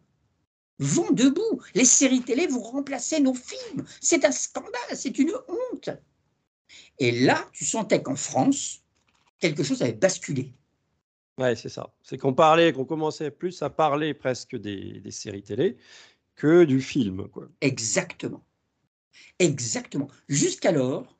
[0.80, 1.62] Vent debout.
[1.74, 3.86] Les séries télé, vous remplacez nos films.
[4.02, 5.90] C'est un scandale, c'est une honte.
[7.00, 8.84] Et là, tu sentais qu'en France,
[9.40, 10.54] quelque chose avait basculé.
[11.38, 11.94] Ouais, c'est ça.
[12.02, 15.78] C'est qu'on parlait, qu'on commençait plus à parler presque des, des séries télé
[16.36, 17.28] que du film.
[17.28, 17.48] Quoi.
[17.62, 18.44] Exactement.
[19.40, 20.08] Exactement.
[20.30, 21.18] Jusqu'alors,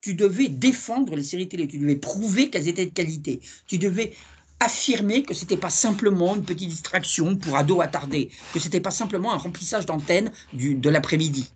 [0.00, 4.14] tu devais défendre les séries télé, tu devais prouver qu'elles étaient de qualité, tu devais
[4.60, 8.80] affirmer que ce n'était pas simplement une petite distraction pour ados attardés, que ce n'était
[8.80, 11.50] pas simplement un remplissage d'antenne de l'après-midi.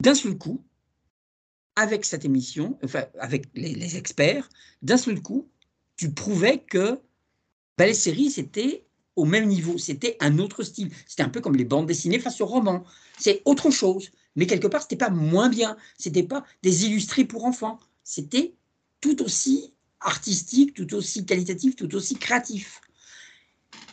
[0.00, 0.62] D'un seul coup,
[1.74, 4.48] avec cette émission, enfin avec les, experts,
[4.82, 5.48] d'un seul coup,
[5.96, 7.00] tu prouvais que
[7.76, 8.84] ben, les séries, c'était
[9.16, 9.78] au même niveau.
[9.78, 10.90] C'était un autre style.
[11.06, 12.84] C'était un peu comme les bandes dessinées face au roman.
[13.18, 14.10] C'est autre chose.
[14.36, 15.76] Mais quelque part, c'était pas moins bien.
[15.98, 17.80] C'était pas des illustrés pour enfants.
[18.04, 18.54] C'était
[19.00, 22.80] tout aussi artistique, tout aussi qualitatif, tout aussi créatif.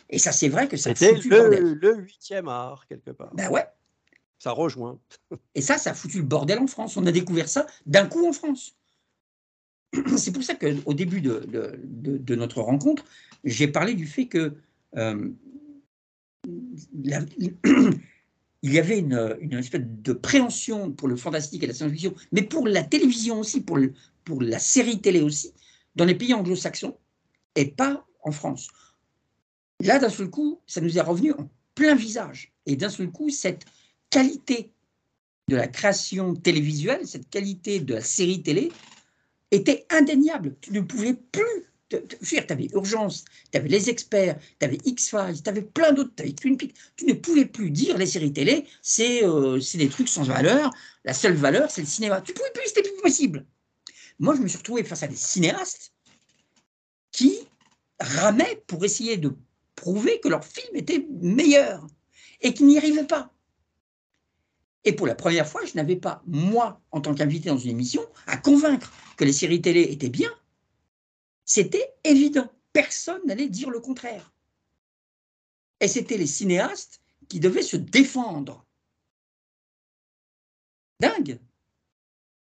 [0.08, 3.34] Et ça, c'est vrai que ça C'était le, le huitième art, quelque part.
[3.34, 3.66] Ben ouais.
[4.38, 4.98] Ça rejoint.
[5.54, 6.96] Et ça, ça a foutu le bordel en France.
[6.96, 8.76] On a découvert ça d'un coup en France.
[10.16, 13.04] C'est pour ça qu'au début de, de, de, notre rencontre,
[13.44, 14.54] j'ai parlé du fait que
[14.96, 15.30] euh,
[16.46, 17.12] il
[18.72, 22.66] y avait une, une, espèce de préhension pour le fantastique et la science-fiction, mais pour
[22.66, 23.92] la télévision aussi, pour, le,
[24.24, 25.52] pour la série télé aussi,
[25.96, 26.96] dans les pays anglo-saxons
[27.54, 28.68] et pas en France.
[29.80, 32.52] Là, d'un seul coup, ça nous est revenu en plein visage.
[32.66, 33.64] Et d'un seul coup, cette
[34.10, 34.72] qualité
[35.48, 38.72] de la création télévisuelle, cette qualité de la série télé,
[39.50, 40.56] était indéniable.
[40.60, 45.48] Tu ne pouvais plus tu avais Urgence, tu avais Les Experts, tu avais X-Files, tu
[45.48, 46.74] avais plein d'autres, tu avais Twin Peaks.
[46.96, 48.66] Tu ne pouvais plus dire les séries télé,
[49.00, 50.72] euh, c'est des trucs sans valeur,
[51.04, 52.20] la seule valeur, c'est le cinéma.
[52.20, 53.46] Tu pouvais plus, c'était plus possible.
[54.18, 55.92] Moi, je me suis retrouvé face à des cinéastes
[57.12, 57.48] qui
[58.00, 59.36] ramaient pour essayer de
[59.74, 61.86] prouver que leur film était meilleur
[62.40, 63.32] et qui n'y arrivaient pas.
[64.84, 68.06] Et pour la première fois, je n'avais pas, moi, en tant qu'invité dans une émission,
[68.26, 70.30] à convaincre que les séries télé étaient bien,
[71.44, 72.50] c'était évident.
[72.72, 74.32] Personne n'allait dire le contraire.
[75.80, 78.64] Et c'était les cinéastes qui devaient se défendre.
[81.00, 81.40] Dingue.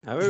[0.05, 0.27] Ah je,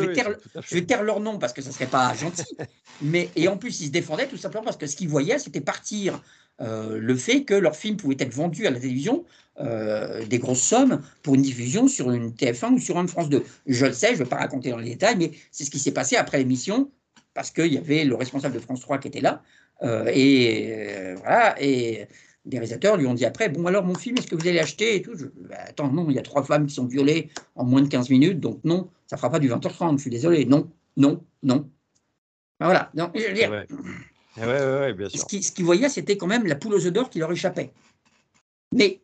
[0.75, 2.57] vais taire, leur nom parce que ça ne serait pas gentil.
[3.01, 5.61] mais, et en plus, ils se défendaient tout simplement parce que ce qu'ils voyaient, c'était
[5.61, 6.21] partir
[6.59, 9.23] euh, le fait que leur film pouvait être vendu à la télévision
[9.59, 13.43] euh, des grosses sommes pour une diffusion sur une TF1 ou sur une France 2.
[13.65, 15.79] Je le sais, je ne vais pas raconter dans les détails, mais c'est ce qui
[15.79, 16.91] s'est passé après l'émission
[17.33, 19.41] parce qu'il y avait le responsable de France 3 qui était là,
[19.83, 22.07] euh, et voilà, et
[22.45, 24.95] les réalisateurs lui ont dit après, bon alors mon film, est-ce que vous allez acheter
[24.95, 25.13] et tout?
[25.47, 28.09] Bah, Attends, non, il y a trois femmes qui sont violées en moins de 15
[28.09, 31.69] minutes, donc non, ça fera pas du 20h30, je suis désolé, non, non, non.
[32.59, 33.67] Ben, voilà, donc, je veux dire, Ouais.
[34.37, 35.19] Ouais, ouais, ouais, bien sûr.
[35.29, 37.73] ce qu'ils voyaient, c'était quand même la poule aux œufs d'or qui leur échappait.
[38.73, 39.01] Mais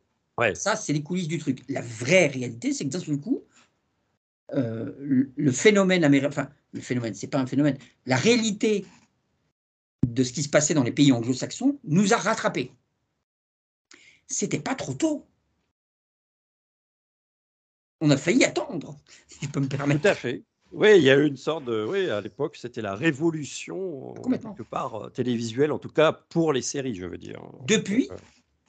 [0.56, 1.60] ça, c'est les coulisses du truc.
[1.68, 3.44] La vraie réalité, c'est que d'un seul coup,
[4.54, 8.86] euh, le- le phénomène américain, enfin, le phénomène, c'est pas un phénomène, la réalité
[10.08, 12.72] de ce qui se passait dans les pays anglo-saxons nous a rattrapés.
[14.28, 15.26] C'était pas trop tôt.
[18.02, 18.98] On a failli attendre,
[19.28, 20.02] si je peux me permettre.
[20.02, 20.44] Tout à fait.
[20.74, 21.86] Oui, il y a eu une sorte de.
[21.90, 26.62] Oui, à l'époque, c'était la révolution, quelque part, euh, télévisuelle, en tout cas pour les
[26.62, 27.42] séries, je veux dire.
[27.66, 28.16] Depuis, Euh,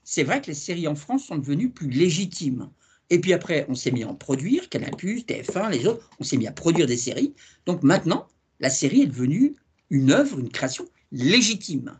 [0.04, 2.70] c'est vrai que les séries en France sont devenues plus légitimes.
[3.10, 6.36] Et puis après, on s'est mis à en produire, Canal+, TF1, les autres, on s'est
[6.36, 7.34] mis à produire des séries.
[7.66, 8.28] Donc maintenant,
[8.60, 9.56] la série est devenue
[9.90, 11.98] une œuvre, une création légitime.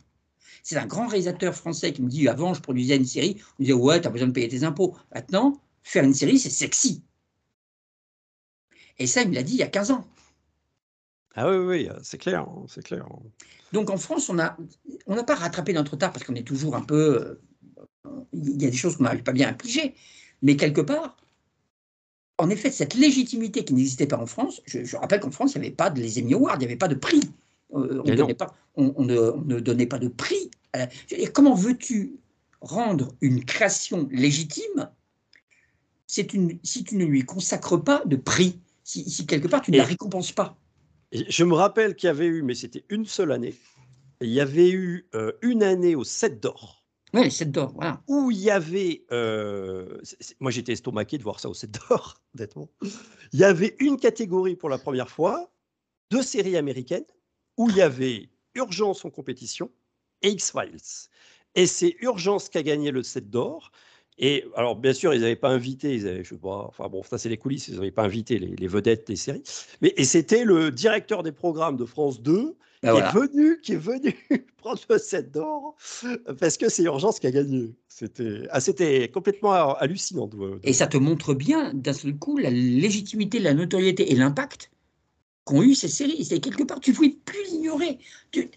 [0.69, 3.64] C'est un grand réalisateur français qui me dit, avant, je produisais une série, on me
[3.64, 4.95] disait, ouais, t'as besoin de payer tes impôts.
[5.14, 7.03] Maintenant, faire une série, c'est sexy.
[8.99, 10.07] Et ça, il me l'a dit il y a 15 ans.
[11.35, 13.09] Ah oui, oui, c'est clair, c'est clair.
[13.73, 14.59] Donc en France, on n'a
[15.07, 17.41] on pas rattrapé notre retard parce qu'on est toujours un peu.
[18.05, 19.95] euh, Il y a des choses qu'on n'arrive pas bien à piger.
[20.43, 21.16] Mais quelque part,
[22.37, 25.62] en effet, cette légitimité qui n'existait pas en France, je, je rappelle qu'en France, il
[25.62, 27.23] n'y avait pas de les Emmy Awards, il n'y avait pas de prix.
[27.75, 30.51] Euh, on, donnait pas, on, on ne, on ne donnait pas de prix.
[30.75, 32.16] la- dire, comment veux-tu
[32.61, 34.91] rendre une création légitime
[36.07, 39.71] c'est une, si tu ne lui consacres pas de prix, si, si quelque part tu
[39.71, 40.57] ne Et- la récompenses pas?
[41.12, 43.55] Et je me rappelle qu'il y avait eu, mais c'était une seule année,
[44.21, 48.03] il y avait eu euh, une année au 7 d'or, Oui, les 7 d'or, voilà.
[48.09, 49.05] où il y avait.
[49.12, 49.99] euh,
[50.41, 52.69] moi, j'étais estomaqué de voir ça au 7 d'or, honnêtement.
[53.33, 55.51] Il y avait une catégorie pour la première fois
[56.11, 57.05] de séries américaines
[57.59, 59.71] où il y avait Urgence en compétition
[60.23, 60.77] et X-Files.
[61.55, 63.73] Et c'est Urgence qui a gagné le 7 d'or.
[64.21, 67.03] Et alors, bien sûr, ils n'avaient pas invité, ils avaient, je sais pas, enfin bon,
[67.05, 69.43] ça c'est les coulisses, ils n'avaient pas invité les, les vedettes des séries.
[69.81, 73.11] Mais, et c'était le directeur des programmes de France 2 Ben qui, voilà.
[73.11, 74.15] est venu, qui est venu
[74.57, 75.77] prendre le 7 d'or
[76.41, 77.75] parce que c'est Urgence qui a gagné.
[77.87, 78.59] C'était ah,
[79.13, 80.27] complètement hallucinant.
[80.27, 84.17] de- de- Et ça te montre bien, d'un seul coup, la légitimité, la notoriété et
[84.17, 84.71] l'impact
[85.49, 86.25] qu'ont eu ces séries.
[86.25, 87.99] C'est quelque part, tu ne pouvais plus l'ignorer.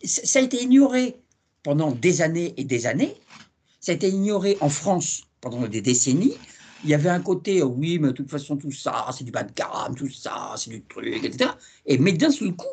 [0.03, 1.15] Ça a été ignoré
[1.63, 3.15] pendant des années et des années.
[3.79, 6.35] Ça a été ignoré en France pendant des décennies.
[6.83, 9.31] Il y avait un côté, euh, oui, mais de toute façon, tout ça, c'est du
[9.31, 11.51] bas de gamme, tout ça, c'est du truc, etc.
[11.85, 12.65] Et, mais d'un seul coup,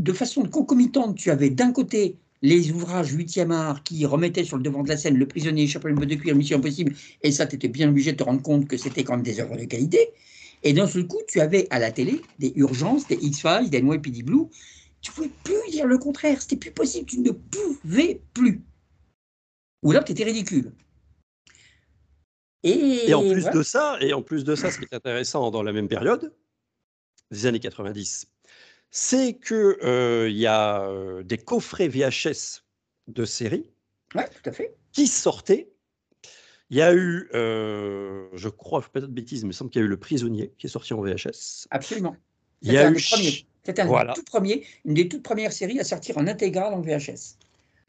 [0.00, 4.62] de façon concomitante, tu avais d'un côté les ouvrages 8e art qui remettaient sur le
[4.62, 7.68] devant de la scène Le prisonnier, Chapeau de cuir, Mission impossible, et ça, tu étais
[7.68, 10.10] bien obligé de te rendre compte que c'était quand même des œuvres de qualité.
[10.64, 14.22] Et d'un seul coup, tu avais à la télé des urgences, des X-Files, des NYPD
[14.22, 14.46] Blue.
[15.02, 16.40] Tu pouvais plus dire le contraire.
[16.40, 17.06] C'était plus possible.
[17.06, 18.62] Tu ne pouvais plus.
[19.82, 20.72] Ou là, tu étais ridicule.
[22.62, 25.50] Et, Et en plus de ça, et en plus de ça, ce qui est intéressant
[25.50, 26.34] dans la même période,
[27.30, 28.26] des années 90,
[28.90, 32.62] c'est que euh, il y a euh, des coffrets VHS
[33.08, 33.70] de séries
[34.14, 34.74] Ouais, tout à fait.
[34.92, 35.73] qui sortaient.
[36.74, 39.46] Il y a eu, euh, je crois, je ne fais pas de bêtises, mais il
[39.46, 41.68] me semble qu'il y a eu Le Prisonnier qui est sorti en VHS.
[41.70, 42.16] Absolument.
[42.62, 42.98] Il y C'était a un eu
[43.62, 44.12] C'était un Voilà.
[44.12, 47.36] des tout premiers, une des toutes premières séries à sortir en intégral en VHS.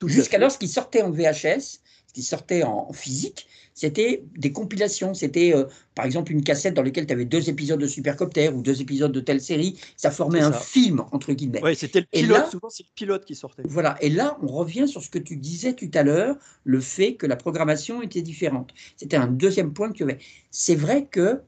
[0.05, 3.47] Jusqu'alors, ce qui sortait en VHS, ce qui sortait en physique,
[3.77, 5.13] c'était des compilations.
[5.13, 5.65] C'était, euh,
[5.95, 9.11] par exemple, une cassette dans laquelle tu avais deux épisodes de Supercopter ou deux épisodes
[9.11, 9.77] de telle série.
[9.97, 11.61] Ça formait un film, entre guillemets.
[11.61, 12.37] Ouais, c'était le Et pilote.
[12.37, 13.63] là- souvent, c'est le pilote qui sortait.
[13.65, 13.97] Voilà.
[14.01, 17.27] Et là, on revient sur ce que tu disais tout à l'heure, le fait que
[17.27, 18.73] la programmation était différente.
[18.95, 20.19] C'était un deuxième point que tu avais.
[20.51, 21.41] C'est vrai que,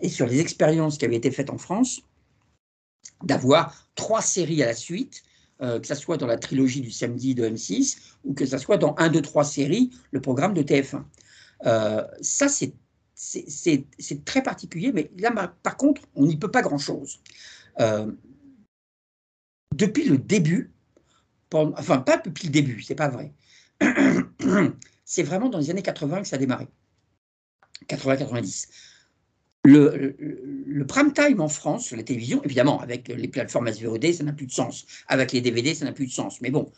[0.00, 2.00] et sur les expériences qui avaient été faites en France,
[3.22, 5.22] d'avoir trois séries à la suite,
[5.60, 8.76] euh, que ça soit dans la trilogie du samedi de M6 ou que ça soit
[8.78, 11.02] dans un, deux, trois séries, le programme de TF1.
[11.66, 12.74] Euh, ça, c'est
[14.24, 17.20] très particulier, mais là, par contre, on n'y peut pas grand-chose.
[17.80, 18.10] Euh,
[19.74, 20.72] depuis le début,
[21.52, 23.32] enfin pas depuis le début, c'est pas vrai.
[25.04, 26.68] c'est vraiment dans les années 80 que ça a démarré.
[27.88, 28.68] 80-90.
[29.64, 34.12] Le, le, le prime time en France sur la télévision, évidemment, avec les plateformes SVOD,
[34.12, 34.86] ça n'a plus de sens.
[35.08, 36.40] Avec les DVD, ça n'a plus de sens.
[36.40, 36.72] Mais bon,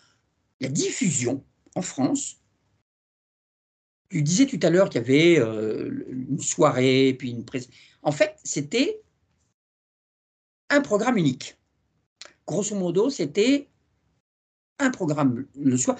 [0.61, 2.39] la diffusion en France,
[4.11, 7.69] tu disais tout à l'heure qu'il y avait euh, une soirée, puis une presse.
[8.03, 9.01] En fait, c'était
[10.69, 11.57] un programme unique.
[12.47, 13.69] Grosso modo, c'était
[14.81, 15.97] un programme le soir.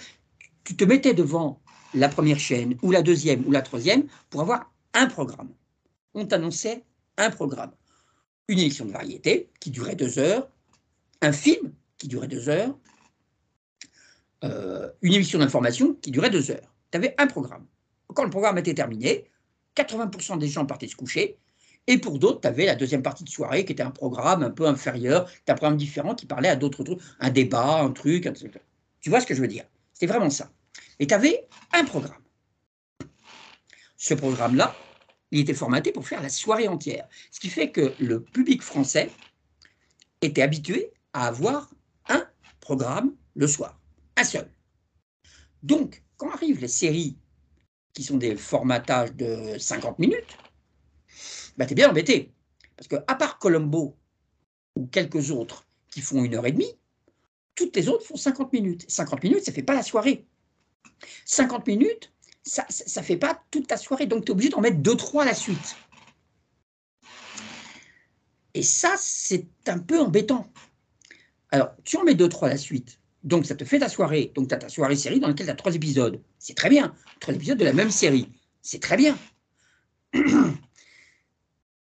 [0.65, 1.63] Tu te mettais devant
[1.95, 5.51] la première chaîne, ou la deuxième, ou la troisième, pour avoir un programme.
[6.15, 6.85] On t'annonçait
[7.17, 7.73] un programme.
[8.49, 10.49] Une élection de variété qui durait deux heures,
[11.21, 12.77] un film qui durait deux heures,
[14.43, 16.75] euh, une émission d'information qui durait deux heures.
[16.91, 17.67] Tu avais un programme.
[18.15, 19.31] Quand le programme était terminé,
[19.77, 21.39] 80% des gens partaient se coucher,
[21.87, 24.51] et pour d'autres, tu avais la deuxième partie de soirée qui était un programme un
[24.51, 28.51] peu inférieur, un programme différent qui parlait à d'autres trucs, un débat, un truc, etc.
[29.01, 29.65] Tu vois ce que je veux dire?
[29.93, 30.51] C'était vraiment ça.
[30.99, 32.23] Et tu avais un programme.
[33.97, 34.75] Ce programme-là,
[35.31, 37.09] il était formaté pour faire la soirée entière.
[37.31, 39.11] Ce qui fait que le public français
[40.21, 41.71] était habitué à avoir
[42.09, 42.25] un
[42.61, 43.81] programme le soir,
[44.17, 44.49] un seul.
[45.63, 47.17] Donc, quand arrivent les séries
[47.93, 50.37] qui sont des formatages de 50 minutes,
[51.57, 52.33] bah, tu es bien embêté.
[52.77, 53.97] Parce que, à part Colombo
[54.77, 56.79] ou quelques autres qui font une heure et demie,
[57.55, 58.87] toutes les autres font 50 minutes.
[58.89, 60.27] 50 minutes, ça ne fait pas la soirée.
[61.27, 62.13] 50 minutes,
[62.43, 64.07] ça ne fait pas toute ta soirée.
[64.07, 65.77] Donc, tu es obligé d'en mettre 2-3 à la suite.
[68.55, 70.51] Et ça, c'est un peu embêtant.
[71.51, 73.01] Alors, tu en mets 2-3 à la suite.
[73.23, 74.33] Donc, ça te fait ta soirée.
[74.35, 76.21] Donc, tu as ta soirée série dans laquelle tu as trois épisodes.
[76.39, 76.95] C'est très bien.
[77.21, 78.29] Trois épisodes de la même série.
[78.63, 79.19] C'est très bien.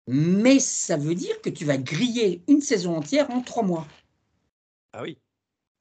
[0.08, 3.86] Mais ça veut dire que tu vas griller une saison entière en trois mois.
[4.94, 5.18] Ah oui.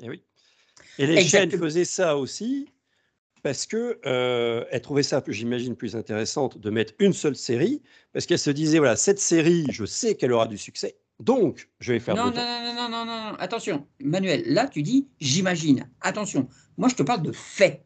[0.01, 0.23] Et, eh oui.
[0.99, 2.69] Et les chaînes faisaient ça aussi
[3.43, 7.81] parce que euh, elles trouvaient ça, j'imagine, plus intéressante de mettre une seule série
[8.13, 11.93] parce qu'elles se disaient voilà cette série, je sais qu'elle aura du succès, donc je
[11.93, 12.15] vais faire.
[12.15, 15.89] Non non, non non non non non attention, Manuel, là tu dis j'imagine.
[16.01, 17.85] Attention, moi je te parle de faits.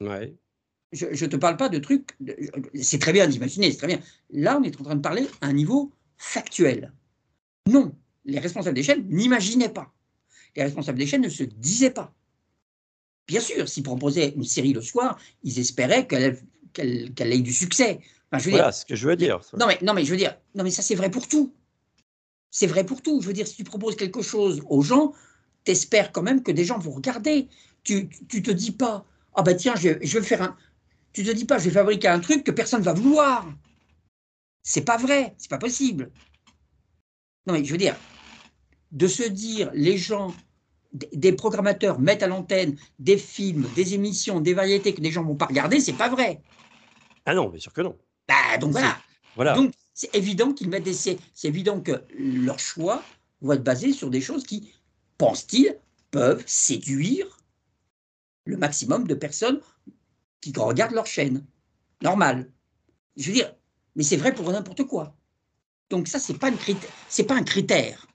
[0.00, 0.34] Ouais.
[0.92, 2.16] Je ne te parle pas de trucs.
[2.74, 4.00] C'est très bien d'imaginer, c'est très bien.
[4.30, 6.92] Là, on est en train de parler à un niveau factuel.
[7.68, 9.92] Non, les responsables des chaînes n'imaginaient pas.
[10.56, 12.12] Les responsables des chaînes ne se disaient pas.
[13.28, 16.40] Bien sûr, s'ils proposaient une série le soir, ils espéraient qu'elle
[16.74, 18.00] ait du succès.
[18.32, 19.38] voilà ce que je veux dire.
[19.58, 21.54] Non mais, non, mais je veux dire, non, mais ça c'est vrai pour tout.
[22.50, 23.20] C'est vrai pour tout.
[23.20, 25.12] Je veux dire, si tu proposes quelque chose aux gens,
[25.64, 27.48] t'espères quand même que des gens vont regarder.
[27.82, 30.56] Tu, tu te dis pas, ah ben tiens, je, je vais faire un,
[31.12, 33.46] tu te dis pas, je vais fabriquer un truc que personne ne va vouloir.
[34.62, 36.10] C'est pas vrai, c'est pas possible.
[37.46, 37.96] Non, mais je veux dire,
[38.92, 40.34] de se dire, les gens,
[40.92, 45.36] des programmateurs mettent à l'antenne des films, des émissions, des variétés que les gens vont
[45.36, 46.42] pas regarder, c'est pas vrai.
[47.24, 47.96] Ah non, bien sûr que non.
[48.28, 48.98] Bah, donc voilà.
[49.34, 49.54] voilà.
[49.54, 53.02] Donc c'est évident qu'ils mettent des, c'est évident que leur choix
[53.42, 54.72] va être basé sur des choses qui,
[55.18, 55.76] pensent-ils,
[56.10, 57.26] peuvent séduire
[58.46, 59.60] le maximum de personnes
[60.40, 61.44] qui regardent leur chaîne.
[62.00, 62.50] Normal.
[63.18, 63.54] Je veux dire,
[63.94, 65.14] mais c'est vrai pour n'importe quoi.
[65.90, 68.06] Donc ça, c'est pas, pas un critère.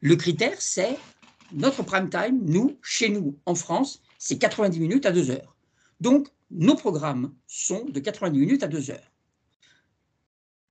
[0.00, 0.96] Le critère, c'est
[1.52, 5.58] notre prime time, nous, chez nous, en France, c'est 90 minutes à 2 heures.
[6.00, 9.12] Donc, nos programmes sont de 90 minutes à 2 heures.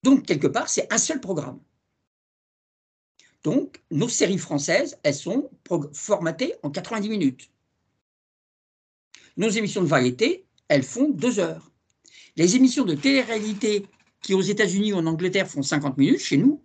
[0.06, 1.60] Donc, quelque part, c'est un seul programme.
[3.44, 5.50] Donc, nos séries françaises, elles sont
[5.94, 7.50] formatées en 90 minutes.
[9.36, 11.72] Nos émissions de variété, elles font deux heures.
[12.36, 13.88] Les émissions de télé-réalité
[14.22, 16.64] qui aux États-Unis ou en Angleterre font 50 minutes, chez nous,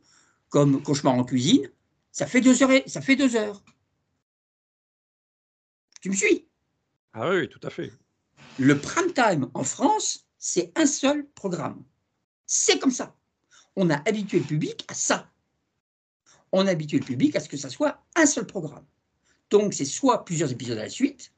[0.50, 1.70] comme Cauchemar en cuisine,
[2.12, 2.82] ça fait deux heures.
[2.86, 3.64] Ça fait deux heures.
[6.02, 6.46] Tu me suis?
[7.14, 7.90] Ah oui, tout à fait.
[8.58, 11.82] Le prime time en France, c'est un seul programme.
[12.44, 13.16] C'est comme ça.
[13.82, 15.26] On a habitué le public à ça.
[16.52, 18.84] On a habitué le public à ce que ça soit un seul programme.
[19.48, 21.32] Donc, c'est soit plusieurs épisodes à la suite,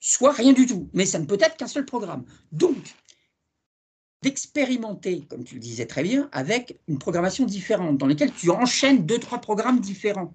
[0.00, 0.90] soit rien du tout.
[0.92, 2.26] Mais ça ne peut être qu'un seul programme.
[2.52, 2.76] Donc,
[4.20, 9.06] d'expérimenter, comme tu le disais très bien, avec une programmation différente, dans laquelle tu enchaînes
[9.06, 10.34] deux, trois programmes différents.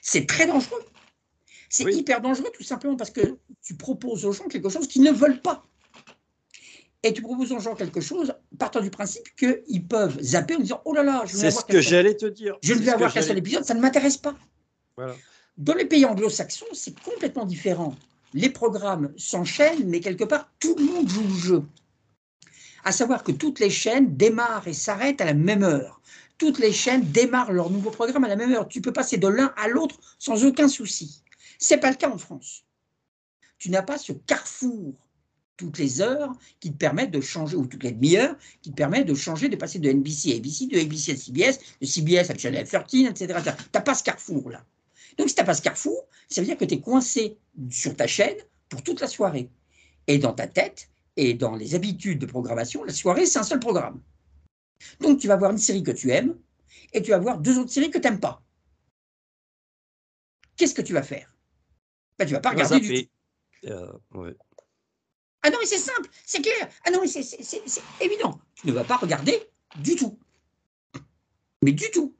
[0.00, 0.84] C'est très dangereux.
[1.68, 5.12] C'est hyper dangereux tout simplement parce que tu proposes aux gens quelque chose qu'ils ne
[5.12, 5.66] veulent pas.
[7.06, 10.82] Et tu proposes aux gens quelque chose partant du principe qu'ils peuvent zapper en disant
[10.84, 12.56] Oh là là, je C'est ce que j'allais te dire.
[12.62, 14.34] Je ne vais avoir qu'un seul épisode, ça ne m'intéresse pas.
[15.56, 17.94] Dans les pays anglo-saxons, c'est complètement différent
[18.36, 21.64] les programmes s'enchaînent, mais quelque part, tout le monde joue le jeu.
[22.84, 26.02] À savoir que toutes les chaînes démarrent et s'arrêtent à la même heure.
[26.36, 28.68] Toutes les chaînes démarrent leur nouveau programme à la même heure.
[28.68, 31.22] Tu peux passer de l'un à l'autre sans aucun souci.
[31.58, 32.64] Ce n'est pas le cas en France.
[33.58, 34.94] Tu n'as pas ce carrefour
[35.56, 39.06] toutes les heures qui te permettent de changer, ou toutes les demi-heures, qui te permettent
[39.06, 42.36] de changer, de passer de NBC à ABC, de ABC à CBS, de CBS à
[42.36, 43.40] Channel 13, etc.
[43.42, 44.64] Tu n'as pas ce carrefour-là.
[45.18, 47.38] Donc, si tu n'as pas ce carrefour, ça veut dire que tu es coincé
[47.70, 48.36] sur ta chaîne
[48.68, 49.50] pour toute la soirée.
[50.06, 53.60] Et dans ta tête et dans les habitudes de programmation, la soirée, c'est un seul
[53.60, 54.00] programme.
[55.00, 56.36] Donc, tu vas voir une série que tu aimes
[56.92, 58.42] et tu vas voir deux autres séries que tu n'aimes pas.
[60.56, 61.34] Qu'est-ce que tu vas faire?
[62.18, 63.10] Ben, Tu ne vas pas regarder du tout.
[63.66, 63.92] Euh,
[65.46, 66.68] ah non, mais c'est simple, c'est clair.
[66.84, 67.62] Ah non, mais c'est
[68.00, 68.40] évident.
[68.56, 69.40] Tu ne vas pas regarder
[69.76, 70.18] du tout.
[71.62, 72.16] Mais du tout.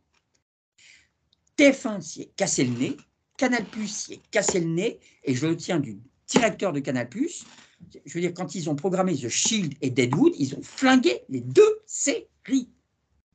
[1.58, 2.96] TF1 s'y est cassé le nez,
[3.36, 5.98] Canal Plus s'y est cassé le nez, et je le tiens du
[6.28, 7.44] directeur de Canal Plus.
[8.04, 11.40] Je veux dire, quand ils ont programmé The Shield et Deadwood, ils ont flingué les
[11.40, 12.28] deux séries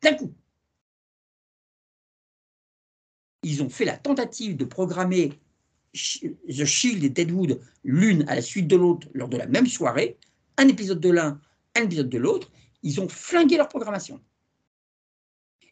[0.01, 0.33] d'un coup.
[3.43, 5.33] Ils ont fait la tentative de programmer
[5.93, 10.17] The Shield et Deadwood l'une à la suite de l'autre lors de la même soirée,
[10.57, 11.39] un épisode de l'un,
[11.75, 12.49] un épisode de l'autre.
[12.83, 14.21] Ils ont flingué leur programmation.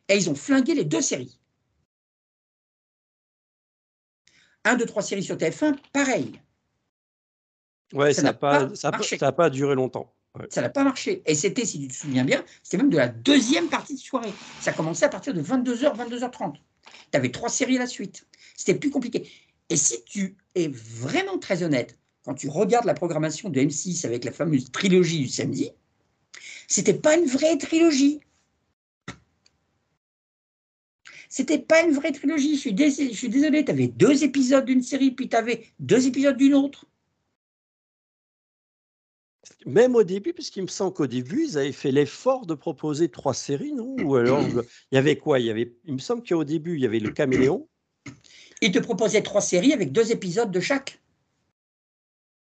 [0.07, 1.39] Et ils ont flingué les deux séries.
[4.65, 6.39] Un, deux, trois séries sur TF1, pareil.
[7.93, 8.91] Ouais, ça n'a pas, ça
[9.21, 10.13] a pas duré longtemps.
[10.49, 11.23] Ça n'a pas marché.
[11.25, 14.33] Et c'était, si tu te souviens bien, c'était même de la deuxième partie de soirée.
[14.61, 16.55] Ça commençait à partir de 22h, 22h30.
[17.11, 18.27] Tu avais trois séries à la suite.
[18.55, 19.29] C'était plus compliqué.
[19.69, 24.25] Et si tu es vraiment très honnête, quand tu regardes la programmation de M6 avec
[24.25, 25.71] la fameuse trilogie du samedi,
[26.67, 28.19] c'était pas une vraie trilogie.
[31.29, 32.55] C'était pas une vraie trilogie.
[32.55, 36.55] Je suis, désolé, tu avais deux épisodes d'une série, puis tu avais deux épisodes d'une
[36.55, 36.85] autre.
[39.65, 43.33] Même au début, puisqu'il me semble qu'au début, ils avaient fait l'effort de proposer trois
[43.33, 43.95] séries, non?
[44.03, 45.39] Ou alors, il y avait quoi?
[45.39, 47.67] Il, y avait, il me semble qu'au début, il y avait Le Caméléon.
[48.61, 50.99] Ils te proposaient trois séries avec deux épisodes de chaque.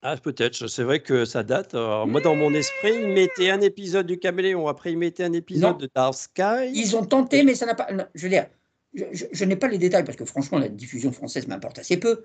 [0.03, 0.67] Ah, peut-être.
[0.67, 1.75] C'est vrai que ça date.
[1.75, 4.67] moi, dans mon esprit, ils mettaient un épisode du Caméléon.
[4.67, 6.73] Après, ils mettaient un épisode de Dark Sky.
[6.73, 7.87] Ils ont tenté, mais ça n'a pas.
[8.15, 8.47] Je veux dire,
[8.95, 12.23] je n'ai pas les détails parce que franchement, la diffusion française m'importe assez peu.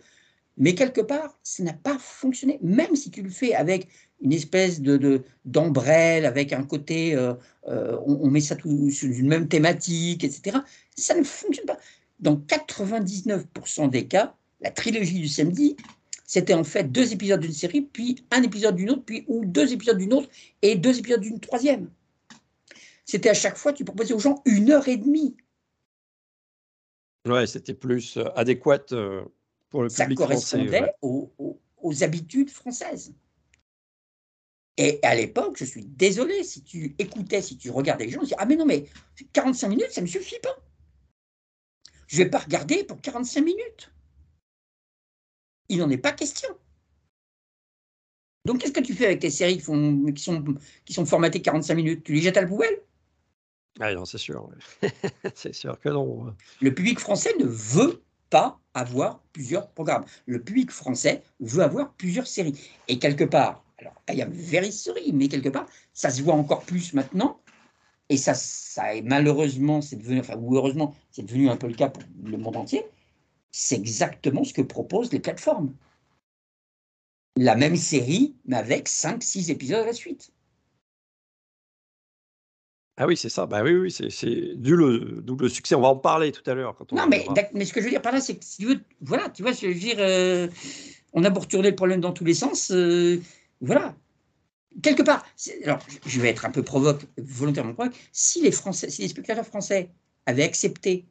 [0.58, 2.60] Mais quelque part, ça n'a pas fonctionné.
[2.62, 3.90] Même si tu le fais avec
[4.22, 7.34] une espèce de d'ombrelle, avec un côté, euh,
[7.68, 10.60] euh, on, met ça tout, sur une même thématique, etc.
[10.96, 11.78] Ça ne fonctionne pas.
[12.20, 15.76] Dans 99% des cas, la trilogie du samedi,
[16.26, 19.74] c'était en fait deux épisodes d'une série, puis un épisode d'une autre, puis ou deux
[19.74, 20.30] épisodes d'une autre
[20.62, 21.90] et deux épisodes d'une troisième.
[23.06, 25.36] C'était à chaque fois, tu proposais aux gens une heure et demie.
[27.28, 28.86] Ouais, c'était plus euh, adéquat
[29.90, 31.60] ça correspondait aux,
[32.02, 33.14] habitudes françaises.
[34.78, 38.28] Et à l'époque, je suis désolé, si tu écoutais, si tu regardais les gens, tu
[38.28, 38.86] dis Ah, mais non, mais
[39.34, 40.58] 45 minutes, ça ne me suffit pas.
[42.08, 43.92] Je ne vais pas regarder pour 45 minutes.
[45.70, 46.50] Il n'en est pas question.
[48.46, 50.44] Donc, qu'est-ce que tu fais avec tes séries qui, font, qui, sont,
[50.86, 52.04] qui sont formatées 45 minutes?
[52.04, 52.80] Tu les jettes à la poubelle?
[53.80, 54.50] Ah non, c'est sûr.
[55.36, 56.34] c'est sûr que non.
[56.62, 60.06] Le public français ne veut pas avoir plusieurs programmes.
[60.28, 62.60] Le public français veut avoir plusieurs séries.
[62.88, 66.36] Et quelque part, alors il y a very sorry, mais quelque part, ça se voit
[66.36, 67.42] encore plus maintenant.
[68.10, 71.74] Et ça, ça est malheureusement, c'est devenu, enfin, ou heureusement, c'est devenu un peu le
[71.74, 72.86] cas pour le monde entier.
[73.52, 75.74] C'est exactement ce que proposent les plateformes.
[77.38, 80.32] La même série, mais avec 5-6 épisodes à la suite.
[82.98, 83.46] Ah oui, c'est ça.
[83.46, 85.76] Bah oui, oui, c'est du le double succès.
[85.76, 88.02] On va en parler tout à l'heure Non, mais mais ce que je veux dire
[88.02, 90.48] par là, c'est que si tu veux voilà, tu vois, je veux dire, euh,
[91.12, 93.20] on a beau retourner le problème dans tous les sens, euh,
[93.60, 93.96] voilà.
[94.82, 95.26] Quelque part,
[95.64, 99.46] alors je vais être un peu provoque, volontairement provoque, si les Français, si les spectateurs
[99.46, 99.90] français
[100.26, 101.06] avaient accepté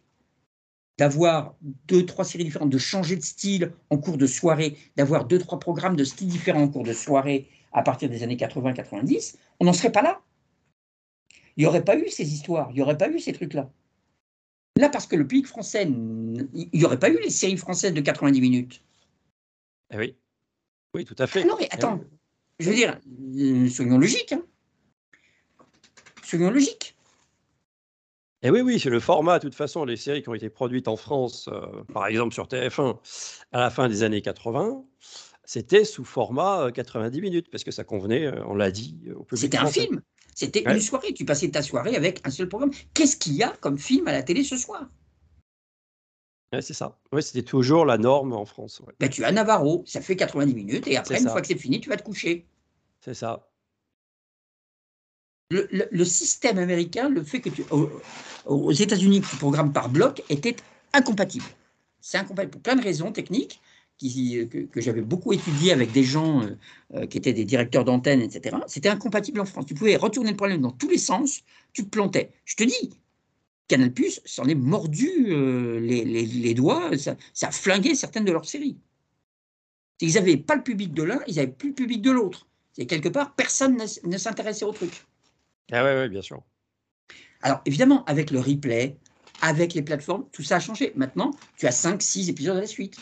[0.99, 1.55] d'avoir
[1.87, 5.59] deux, trois séries différentes, de changer de style en cours de soirée, d'avoir deux, trois
[5.59, 9.73] programmes de style différents en cours de soirée à partir des années 80-90, on n'en
[9.73, 10.21] serait pas là
[11.57, 13.71] il n'y aurait pas eu ces histoires, il n'y aurait pas eu ces trucs-là.
[14.77, 18.01] Là, parce que le public français, il n'y aurait pas eu les séries françaises de
[18.01, 18.83] 90 minutes.
[19.93, 20.17] Eh oui,
[20.95, 21.43] oui, tout à fait.
[21.43, 22.01] Ah non, mais attends,
[22.59, 22.99] je veux dire,
[23.39, 24.33] euh, soyons logiques.
[24.33, 24.43] Hein.
[26.23, 26.97] Soyons logiques.
[28.43, 29.39] Et eh oui, oui, c'est le format.
[29.39, 32.47] De toute façon, les séries qui ont été produites en France, euh, par exemple sur
[32.47, 32.99] TF1,
[33.53, 34.85] à la fin des années 80,
[35.45, 39.41] c'était sous format 90 euh, minutes, parce que ça convenait, on l'a dit, au public.
[39.41, 40.03] C'était un film.
[40.35, 41.15] C'était une soirée.
[41.15, 42.73] Tu passais ta soirée avec un seul programme.
[42.93, 44.89] Qu'est-ce qu'il y a comme film à la télé ce soir?
[46.61, 46.99] C'est ça.
[47.13, 48.83] Ouais, c'était toujours la norme en France.
[49.01, 51.81] Ben, tu as Navarro, ça fait 90 minutes, et après, une fois que c'est fini,
[51.81, 52.47] tu vas te coucher.
[53.01, 53.49] C'est ça.
[55.51, 57.65] Le, système américain, le fait que tu.
[58.47, 60.57] Aux, États-Unis, tu programmes par bloc, était
[60.93, 61.45] incompatible.
[62.01, 63.61] C'est incompatible pour plein de raisons techniques
[64.01, 66.57] que, j'avais beaucoup étudié avec des gens euh,
[66.95, 69.67] euh, qui étaient des directeurs d'antenne, etc., c'était incompatible en France.
[69.67, 71.43] Tu pouvais retourner le problème dans tous les sens,
[71.73, 72.33] tu te plantais.
[72.45, 72.91] Je te dis,
[73.69, 78.77] Canal Plus s'en est mordu euh, les, doigts, ça, a flingué certaines de leurs séries.
[80.01, 82.47] Ils n'avaient pas le public de l'un, ils n'avaient plus le public de l'autre.
[82.77, 85.07] Et quelque part, personne ne, s'intéressait au truc.
[85.73, 86.43] Ah ouais, ouais, bien sûr.
[87.43, 88.97] Alors évidemment, avec le replay,
[89.41, 90.93] avec les plateformes, tout ça a changé.
[90.97, 92.97] Maintenant, tu as 5-6 épisodes à la suite.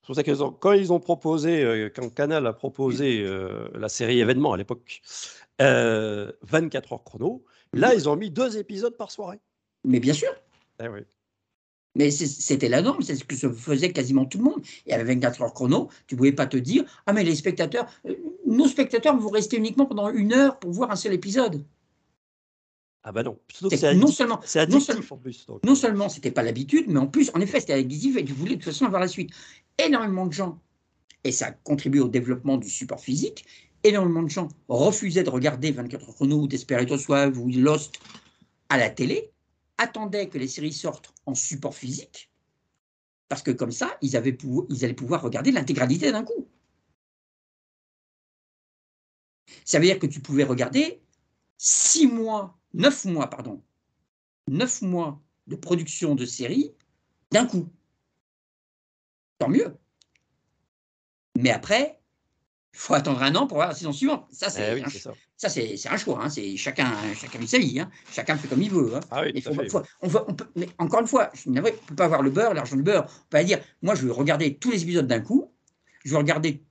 [0.00, 3.88] C'est pour ça que quand ils ont proposé, euh, quand Canal a proposé euh, la
[3.88, 5.02] série événement à l'époque,
[5.58, 9.40] 24 euh, heures chrono, là, ils ont mis deux épisodes par soirée.
[9.84, 10.30] Mais bien sûr.
[10.82, 11.00] Eh oui.
[11.96, 14.60] Mais c'était la norme, c'est ce que se faisait quasiment tout le monde.
[14.86, 17.86] Et avec 24 heures chrono, tu ne pouvais pas te dire Ah, mais les spectateurs,
[18.06, 18.14] euh,
[18.44, 21.64] nos spectateurs vont rester uniquement pendant une heure pour voir un seul épisode.
[23.02, 23.38] Ah bah non,
[23.70, 24.78] c'est non seulement, non,
[25.10, 28.24] en plus, non seulement c'était pas l'habitude, mais en plus, en effet, c'était addictif et
[28.24, 29.30] tu voulais de toute façon avoir la suite.
[29.78, 30.58] Énormément de gens,
[31.22, 33.44] et ça a contribué au développement du support physique,
[33.88, 38.00] énormément de gens refusaient de regarder 24 heures chrono ou Desperate soit ou Lost
[38.68, 39.32] à la télé,
[39.78, 42.30] attendaient que les séries sortent en support physique,
[43.28, 44.36] parce que comme ça, ils, avaient
[44.70, 46.48] ils allaient pouvoir regarder l'intégralité d'un coup.
[49.64, 51.02] Ça veut dire que tu pouvais regarder
[51.58, 53.62] six mois, neuf mois, pardon,
[54.48, 56.72] neuf mois de production de séries
[57.30, 57.68] d'un coup.
[59.38, 59.76] Tant mieux.
[61.36, 61.95] Mais après,
[62.76, 64.26] il faut attendre un an pour voir la saison suivante.
[64.30, 64.88] Ça, c'est eh un,
[65.38, 65.48] ça.
[65.48, 66.20] c'est un choix.
[66.22, 66.28] Hein.
[66.28, 67.80] C'est chacun, chacun vit sa vie.
[67.80, 67.90] Hein.
[68.12, 68.94] Chacun fait comme il veut.
[68.94, 69.00] Hein.
[69.10, 69.42] Ah oui,
[70.02, 72.82] on peut, mais encore une fois, je ne peut pas avoir le beurre, l'argent du
[72.82, 73.04] beurre.
[73.06, 75.50] On peut pas dire, moi, je vais regarder tous les épisodes d'un coup.
[76.04, 76.62] Je vais regarder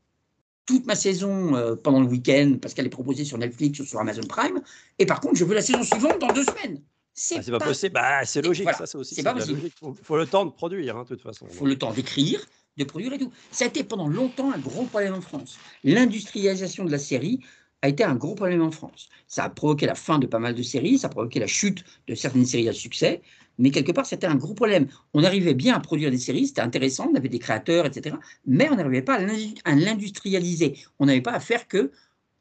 [0.67, 3.99] toute ma saison euh, pendant le week-end parce qu'elle est proposée sur Netflix ou sur
[3.99, 4.61] Amazon Prime.
[4.99, 6.83] Et par contre, je veux la saison suivante dans deux semaines.
[7.15, 7.93] C'est pas, possible.
[7.93, 9.15] Bah, c'est logique, ça, c'est aussi.
[9.15, 9.59] C'est pas possible.
[9.63, 11.47] Il faut, le temps de produire, de toute façon.
[11.49, 12.45] Il faut le temps d'écrire,
[12.77, 13.31] de produire et tout.
[13.51, 15.57] Ça a été pendant longtemps un gros problème en France.
[15.83, 17.39] L'industrialisation de la série
[17.81, 19.09] a été un gros problème en France.
[19.27, 21.83] Ça a provoqué la fin de pas mal de séries, ça a provoqué la chute
[22.07, 23.21] de certaines séries à succès,
[23.57, 24.87] mais quelque part, c'était un gros problème.
[25.13, 28.15] On arrivait bien à produire des séries, c'était intéressant, on avait des créateurs, etc.,
[28.45, 29.19] mais on n'arrivait pas
[29.63, 30.77] à l'industrialiser.
[30.99, 31.91] On n'avait pas à faire que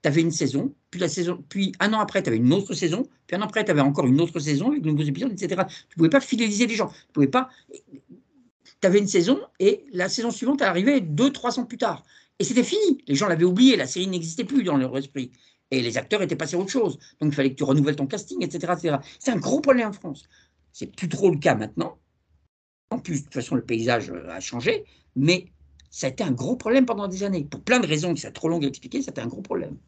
[0.03, 2.75] tu avais une saison, puis, la saison, puis un an après, tu avais une autre
[2.75, 5.33] saison, puis un an après, tu avais encore une autre saison avec de nouveaux épisodes,
[5.33, 5.63] etc.
[5.67, 6.89] Tu ne pouvais pas fidéliser les gens.
[6.89, 7.49] Tu pouvais pas
[8.91, 12.05] tu une saison et la saison suivante, elle arrivait deux, trois ans plus tard.
[12.39, 13.03] Et c'était fini.
[13.07, 15.31] Les gens l'avaient oublié, la série n'existait plus dans leur esprit.
[15.71, 16.99] Et les acteurs étaient passés à autre chose.
[17.21, 18.99] Donc il fallait que tu renouvelles ton casting, etc.
[19.19, 20.25] C'est un gros problème en France.
[20.73, 21.99] C'est plus trop le cas maintenant.
[22.91, 24.85] En plus, de toute façon, le paysage euh, a changé.
[25.17, 25.47] Mais
[25.91, 27.45] ça a été un gros problème pendant des années.
[27.45, 29.79] Pour plein de raisons qui trop longues à expliquer, c'était un gros problème.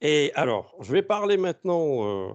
[0.00, 2.04] Et alors, je vais parler maintenant.
[2.04, 2.32] Euh,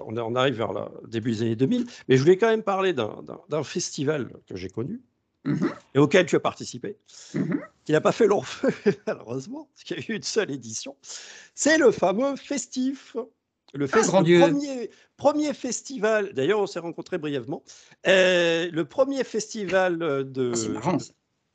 [0.00, 3.62] on, arrive vers le début des années 2000, mais je voulais quand même parler d'un
[3.62, 5.00] festival que j'ai connu
[5.44, 5.70] mm-hmm.
[5.94, 6.96] et auquel tu as participé,
[7.34, 7.60] mm-hmm.
[7.84, 8.72] qui n'a pas fait long feu,
[9.06, 10.96] malheureusement, parce qu'il y a eu une seule édition.
[11.54, 13.16] C'est le fameux Festif.
[13.74, 17.62] Le, ah, premier, premier, festival, d'ailleurs on s'est rencontrés brièvement,
[18.06, 20.52] euh, le premier festival de,
[20.84, 20.98] ah,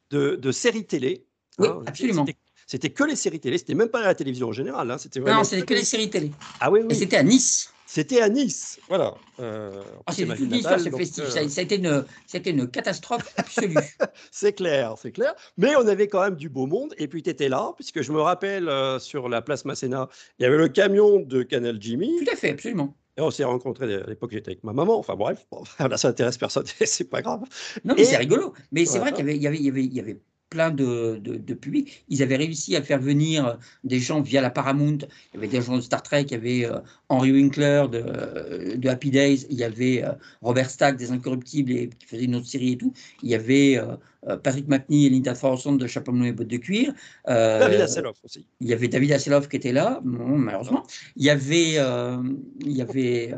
[0.10, 1.28] de, de, séries télé.
[1.60, 2.26] Oui, hein, absolument.
[2.66, 4.90] C'était que les séries télé, c'était même pas la télévision en général.
[4.90, 6.32] Hein, c'était non, c'était que les séries télé.
[6.60, 6.88] Ah oui, oui.
[6.90, 7.72] Et c'était à Nice.
[7.90, 9.16] C'était à Nice, voilà.
[9.40, 10.90] Euh, ah, c'est toute l'histoire, ce.
[11.26, 12.06] Ça, a été une,
[12.46, 13.76] une catastrophe absolue.
[14.32, 15.34] c'est clair, c'est clair.
[15.58, 16.94] Mais on avait quand même du beau monde.
[16.98, 20.44] Et puis, tu étais là, puisque je me rappelle, euh, sur la place Masséna, il
[20.44, 22.26] y avait le camion de Canal Jimmy.
[22.26, 22.94] Tout à fait, absolument.
[23.16, 25.00] Et on s'est rencontrés à l'époque, j'étais avec ma maman.
[25.00, 25.48] Enfin bref,
[25.80, 27.44] là, ça intéresse personne, c'est pas grave.
[27.86, 28.54] Non, mais c'est rigolo.
[28.74, 30.18] Mais c'est vrai qu'il y avait, y, avait, y, avait, y avait
[30.50, 32.06] plein de, de, publics.
[32.10, 35.00] Ils avaient réussi à faire venir des gens via la Paramount.
[35.34, 36.80] Il y avait des gens de Star Trek, il y avait euh,
[37.10, 41.90] Henry Winkler de, de, Happy Days, il y avait euh, Robert Stack des Incorruptibles et,
[41.90, 42.94] qui faisait une autre série et tout.
[43.24, 46.94] Il y avait euh, Patrick McNee et Linda Forson de Chapeau et bottes de cuir.
[47.26, 48.46] David Hasselhoff aussi.
[48.60, 50.84] Il y avait David Hasselhoff qui était là, malheureusement.
[51.16, 53.34] Il y avait, il y avait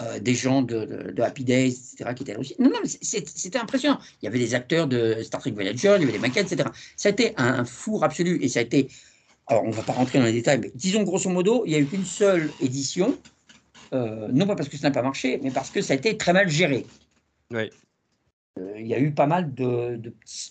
[0.00, 2.56] euh, des gens de, Happy Days, etc., qui étaient là aussi.
[2.58, 4.00] Non, non, c'était impressionnant.
[4.20, 6.68] Il y avait des acteurs de Star Trek Voyager, il y avait des maquettes, etc.
[6.96, 8.88] Ça a été un, four absolu et ça a été.
[9.46, 11.76] Alors, on ne va pas rentrer dans les détails, mais disons grosso modo, il n'y
[11.76, 13.16] a eu qu'une seule édition.
[13.92, 16.16] Euh, non pas parce que ça n'a pas marché, mais parce que ça a été
[16.16, 16.86] très mal géré.
[17.52, 17.70] Oui.
[18.58, 20.00] Euh, il y a eu pas mal de,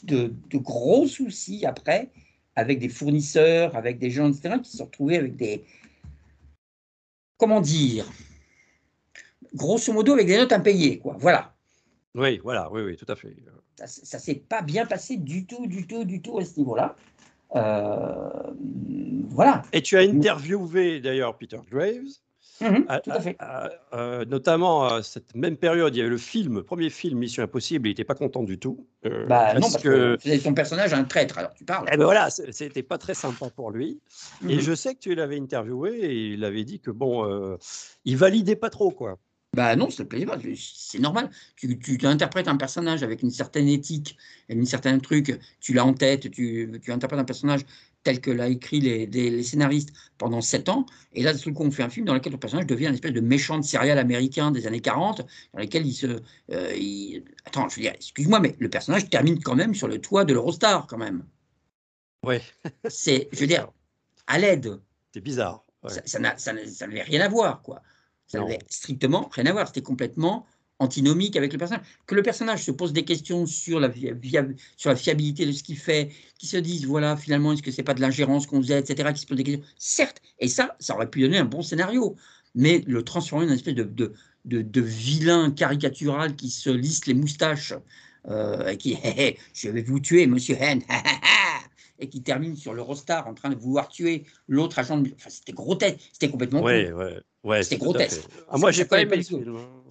[0.03, 2.07] de, de, gros soucis après,
[2.55, 5.65] avec des fournisseurs, avec des gens, etc., qui se sont retrouvés avec des.
[7.37, 8.05] Comment dire
[9.53, 11.15] grosso modo avec des notes impayées, quoi.
[11.19, 11.53] Voilà.
[12.15, 13.35] Oui, voilà, oui, oui, tout à fait.
[13.85, 16.95] Ça ne s'est pas bien passé du tout, du tout, du tout à ce niveau-là.
[17.55, 18.29] Euh,
[19.29, 19.63] voilà.
[19.73, 22.19] Et tu as interviewé d'ailleurs Peter Graves.
[22.61, 23.35] Mhm, tout à fait.
[23.93, 27.87] Euh, notamment à cette même période, il y avait le film, premier film Mission Impossible,
[27.87, 28.87] il n'était pas content du tout.
[29.05, 31.87] Euh, bah, non, parce que, que ton personnage un traître, alors tu parles.
[31.91, 33.99] Eh ben voilà, c'était pas très sympa pour lui.
[34.47, 34.61] Et mhm.
[34.61, 37.57] je sais que tu l'avais interviewé et il avait dit que bon,
[38.05, 39.17] il validait pas trop quoi.
[39.53, 40.37] Bah non, ça ne plaisait pas.
[40.55, 41.29] C'est normal.
[41.55, 44.17] Tu, tu, interprètes un personnage avec une certaine éthique,
[44.49, 47.61] une certaine truc, tu l'as en tête, tu, tu, interprètes un personnage
[48.03, 51.71] tel que l'a écrit les, les, scénaristes pendant sept ans, et là, tout coup, on
[51.71, 54.51] fait un film dans lequel le personnage devient une espèce de méchant de serial américain
[54.51, 56.19] des années 40, dans lequel il se...
[56.51, 60.25] Euh, attends, je veux dire, excuse-moi, mais le personnage termine quand même sur le toit
[60.25, 61.23] de l'Eurostar, quand même.
[62.25, 62.37] Oui.
[62.89, 63.71] C'est, je veux dire,
[64.27, 64.79] à l'aide.
[65.13, 65.63] C'est bizarre.
[65.87, 66.01] Ça,
[66.37, 67.81] ça n'avait rien à voir, quoi.
[68.27, 69.67] Ça n'avait strictement rien à voir.
[69.67, 70.45] C'était complètement
[70.79, 73.91] antinomique avec le personnage, que le personnage se pose des questions sur la,
[74.77, 77.83] sur la fiabilité de ce qu'il fait, qui se disent, voilà, finalement, est-ce que c'est
[77.83, 79.65] pas de l'ingérence qu'on faisait, etc., qui se pose des questions.
[79.77, 82.15] Certes, et ça, ça aurait pu donner un bon scénario,
[82.55, 84.13] mais le transformer en une espèce de, de,
[84.61, 87.73] de, vilain caricatural qui se lisse les moustaches,
[88.27, 88.97] euh, et qui,
[89.53, 90.81] je vais vous tuer, monsieur Hen,
[91.99, 95.11] et qui termine sur l'Eurostar en train de vouloir tuer l'autre agent de...
[95.15, 98.21] Enfin, c'était grotesque, c'était complètement ouais, ouais, ouais, C'était grotesque.
[98.49, 99.55] Ah, moi, j'ai pas aimé le film.
[99.55, 99.83] Hein,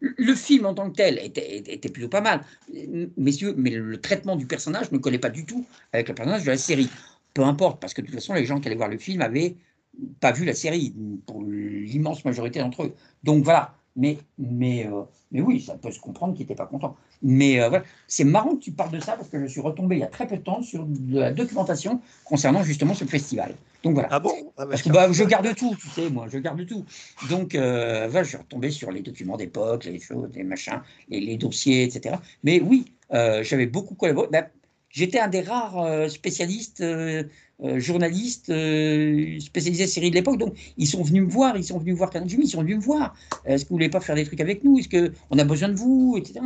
[0.00, 2.44] le, film en tant que tel était, était, plutôt pas mal,
[3.16, 6.50] messieurs, mais le, traitement du personnage ne collait pas du tout avec le personnage de
[6.50, 6.88] la série.
[7.34, 9.56] Peu importe, parce que de toute façon, les gens qui allaient voir le film avaient
[10.20, 10.94] pas vu la série,
[11.26, 12.94] pour l'immense majorité d'entre eux.
[13.24, 16.96] Donc voilà, mais, mais, euh, mais oui, ça peut se comprendre qu'il n'était pas content.
[17.22, 19.96] Mais euh, voilà, c'est marrant que tu parles de ça parce que je suis retombé
[19.96, 23.54] il y a très peu de temps sur de la documentation concernant justement ce festival.
[23.82, 24.08] Donc voilà.
[24.10, 24.32] Ah bon?
[24.56, 26.84] Ah bah, Parce que bah, je garde tout, tu sais, moi, je garde tout.
[27.28, 31.36] Donc euh, voilà, je suis retombé sur les documents d'époque, les choses, les machins, les,
[31.36, 32.16] dossiers, etc.
[32.44, 34.28] Mais oui, j'avais beaucoup collaboré.
[34.30, 34.46] Bah,
[34.90, 36.82] j'étais un des rares spécialistes
[37.64, 40.38] euh, journalistes euh, spécialisés séries de l'époque.
[40.38, 42.82] Donc, ils sont venus me voir, ils sont venus voir Jimmy, ils sont venus me
[42.82, 43.16] voir.
[43.44, 44.78] Est-ce que vous voulez pas faire des trucs avec nous?
[44.78, 46.14] Est-ce qu'on a besoin de vous?
[46.16, 46.38] Etc.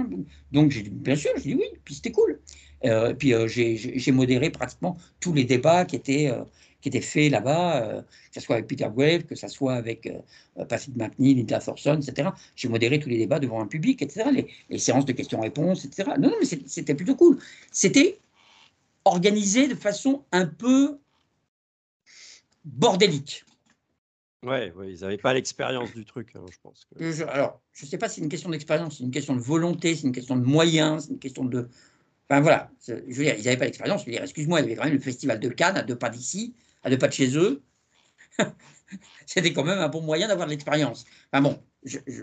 [0.52, 2.40] Donc, j'ai bien sûr, j'ai dit oui, puis c'était cool.
[2.86, 6.32] Euh, puis j'ai modéré pratiquement tous les débats qui étaient,
[6.80, 10.10] qui étaient faits là-bas, que ce soit avec Peter Wave, que ce soit avec
[10.56, 12.30] Patrick McNeil, Linda Thorson, etc.
[12.56, 14.30] J'ai modéré tous les débats devant un public, etc.
[14.32, 16.12] Les, les séances de questions-réponses, etc.
[16.18, 17.38] Non, non, mais c'était plutôt cool.
[17.70, 18.18] C'était
[19.04, 20.98] organisé de façon un peu
[22.64, 23.44] bordélique.
[24.44, 26.86] Ouais, ouais ils n'avaient pas l'expérience du truc, hein, je pense.
[27.28, 29.94] alors, je ne sais pas si c'est une question d'expérience, c'est une question de volonté,
[29.94, 31.68] c'est une question de moyens, c'est une question de.
[32.28, 34.00] Enfin voilà, je veux dire, ils n'avaient pas l'expérience.
[34.00, 35.96] Je veux dire, excuse-moi, il y avait quand même le festival de Cannes à deux
[35.96, 37.62] pas d'ici, à deux pas de chez eux.
[39.26, 41.04] C'était quand même un bon moyen d'avoir de l'expérience.
[41.32, 42.22] Enfin bon, je, je,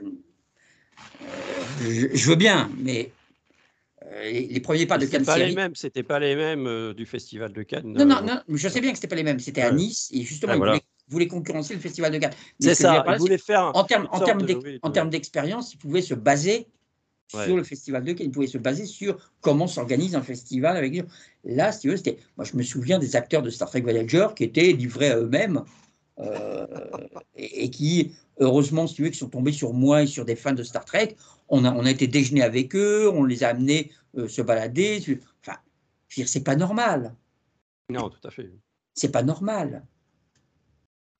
[2.13, 3.11] je, veux bien, mais
[4.05, 7.05] euh, les, premiers pas de Cannes pas les mêmes, c'était pas les mêmes euh, du
[7.05, 7.93] festival de Cannes.
[7.93, 8.21] Non, non, euh.
[8.21, 9.39] non, je sais bien que c'était pas les mêmes.
[9.39, 12.33] C'était à Nice et justement, ah, ils, voulaient, concurrencer le festival de Cannes.
[12.59, 13.03] C'est ça.
[13.07, 16.67] Ils voulaient faire en termes en termes d'expérience, ils pouvaient se baser
[17.27, 18.27] sur le festival de Cannes.
[18.27, 21.03] Ils pouvaient se baser sur comment s'organise un festival avec.
[21.43, 22.17] Là, si tu veux, c'était.
[22.37, 25.63] Moi, je me souviens des acteurs de Star Trek Voyager qui étaient livrés à eux-mêmes
[27.35, 30.53] et, qui, heureusement, si tu veux, qui sont tombés sur moi et sur des fans
[30.53, 31.15] de Star Trek.
[31.49, 34.99] On a, on a été déjeuner avec eux, on les a amenés euh, se balader.
[35.41, 35.57] Enfin,
[36.07, 37.15] je veux dire, c'est pas normal.
[37.89, 38.51] Non, tout à fait.
[38.93, 39.83] C'est pas normal.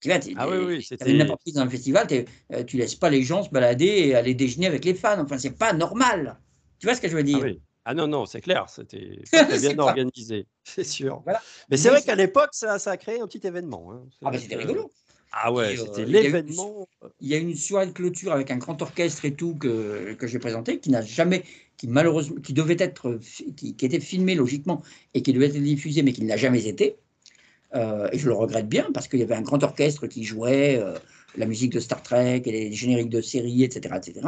[0.01, 2.07] Tu vois, ah oui, oui, n'importe qui dans le festival,
[2.53, 5.19] euh, tu laisses pas les gens se balader et aller déjeuner avec les fans.
[5.19, 6.39] Enfin, c'est pas normal.
[6.80, 7.39] Tu vois ce que je veux dire?
[7.41, 7.61] ah, oui.
[7.84, 9.19] ah non, non, c'est clair, c'était
[9.61, 11.21] bien organisé, c'est sûr.
[11.69, 13.91] Mais c'est vrai qu'à l'époque, ça, ça, a créé un petit événement.
[13.91, 14.05] Hein.
[14.23, 14.89] Ah, ben c'était rigolo.
[15.32, 16.88] Ah ouais, c'était l'événement.
[17.21, 20.27] Il y a une soirée de clôture avec un grand orchestre et tout que, que
[20.27, 21.43] j'ai présenté, qui n'a jamais,
[21.77, 23.19] qui malheureusement, qui devait être,
[23.55, 24.82] qui, était filmé logiquement
[25.13, 26.95] et qui devait être diffusé, mais qui ne l'a jamais été.
[27.75, 30.80] Euh, et je le regrette bien parce qu'il y avait un grand orchestre qui jouait
[30.82, 30.97] euh,
[31.36, 34.27] la musique de Star Trek et les génériques de séries, etc., etc.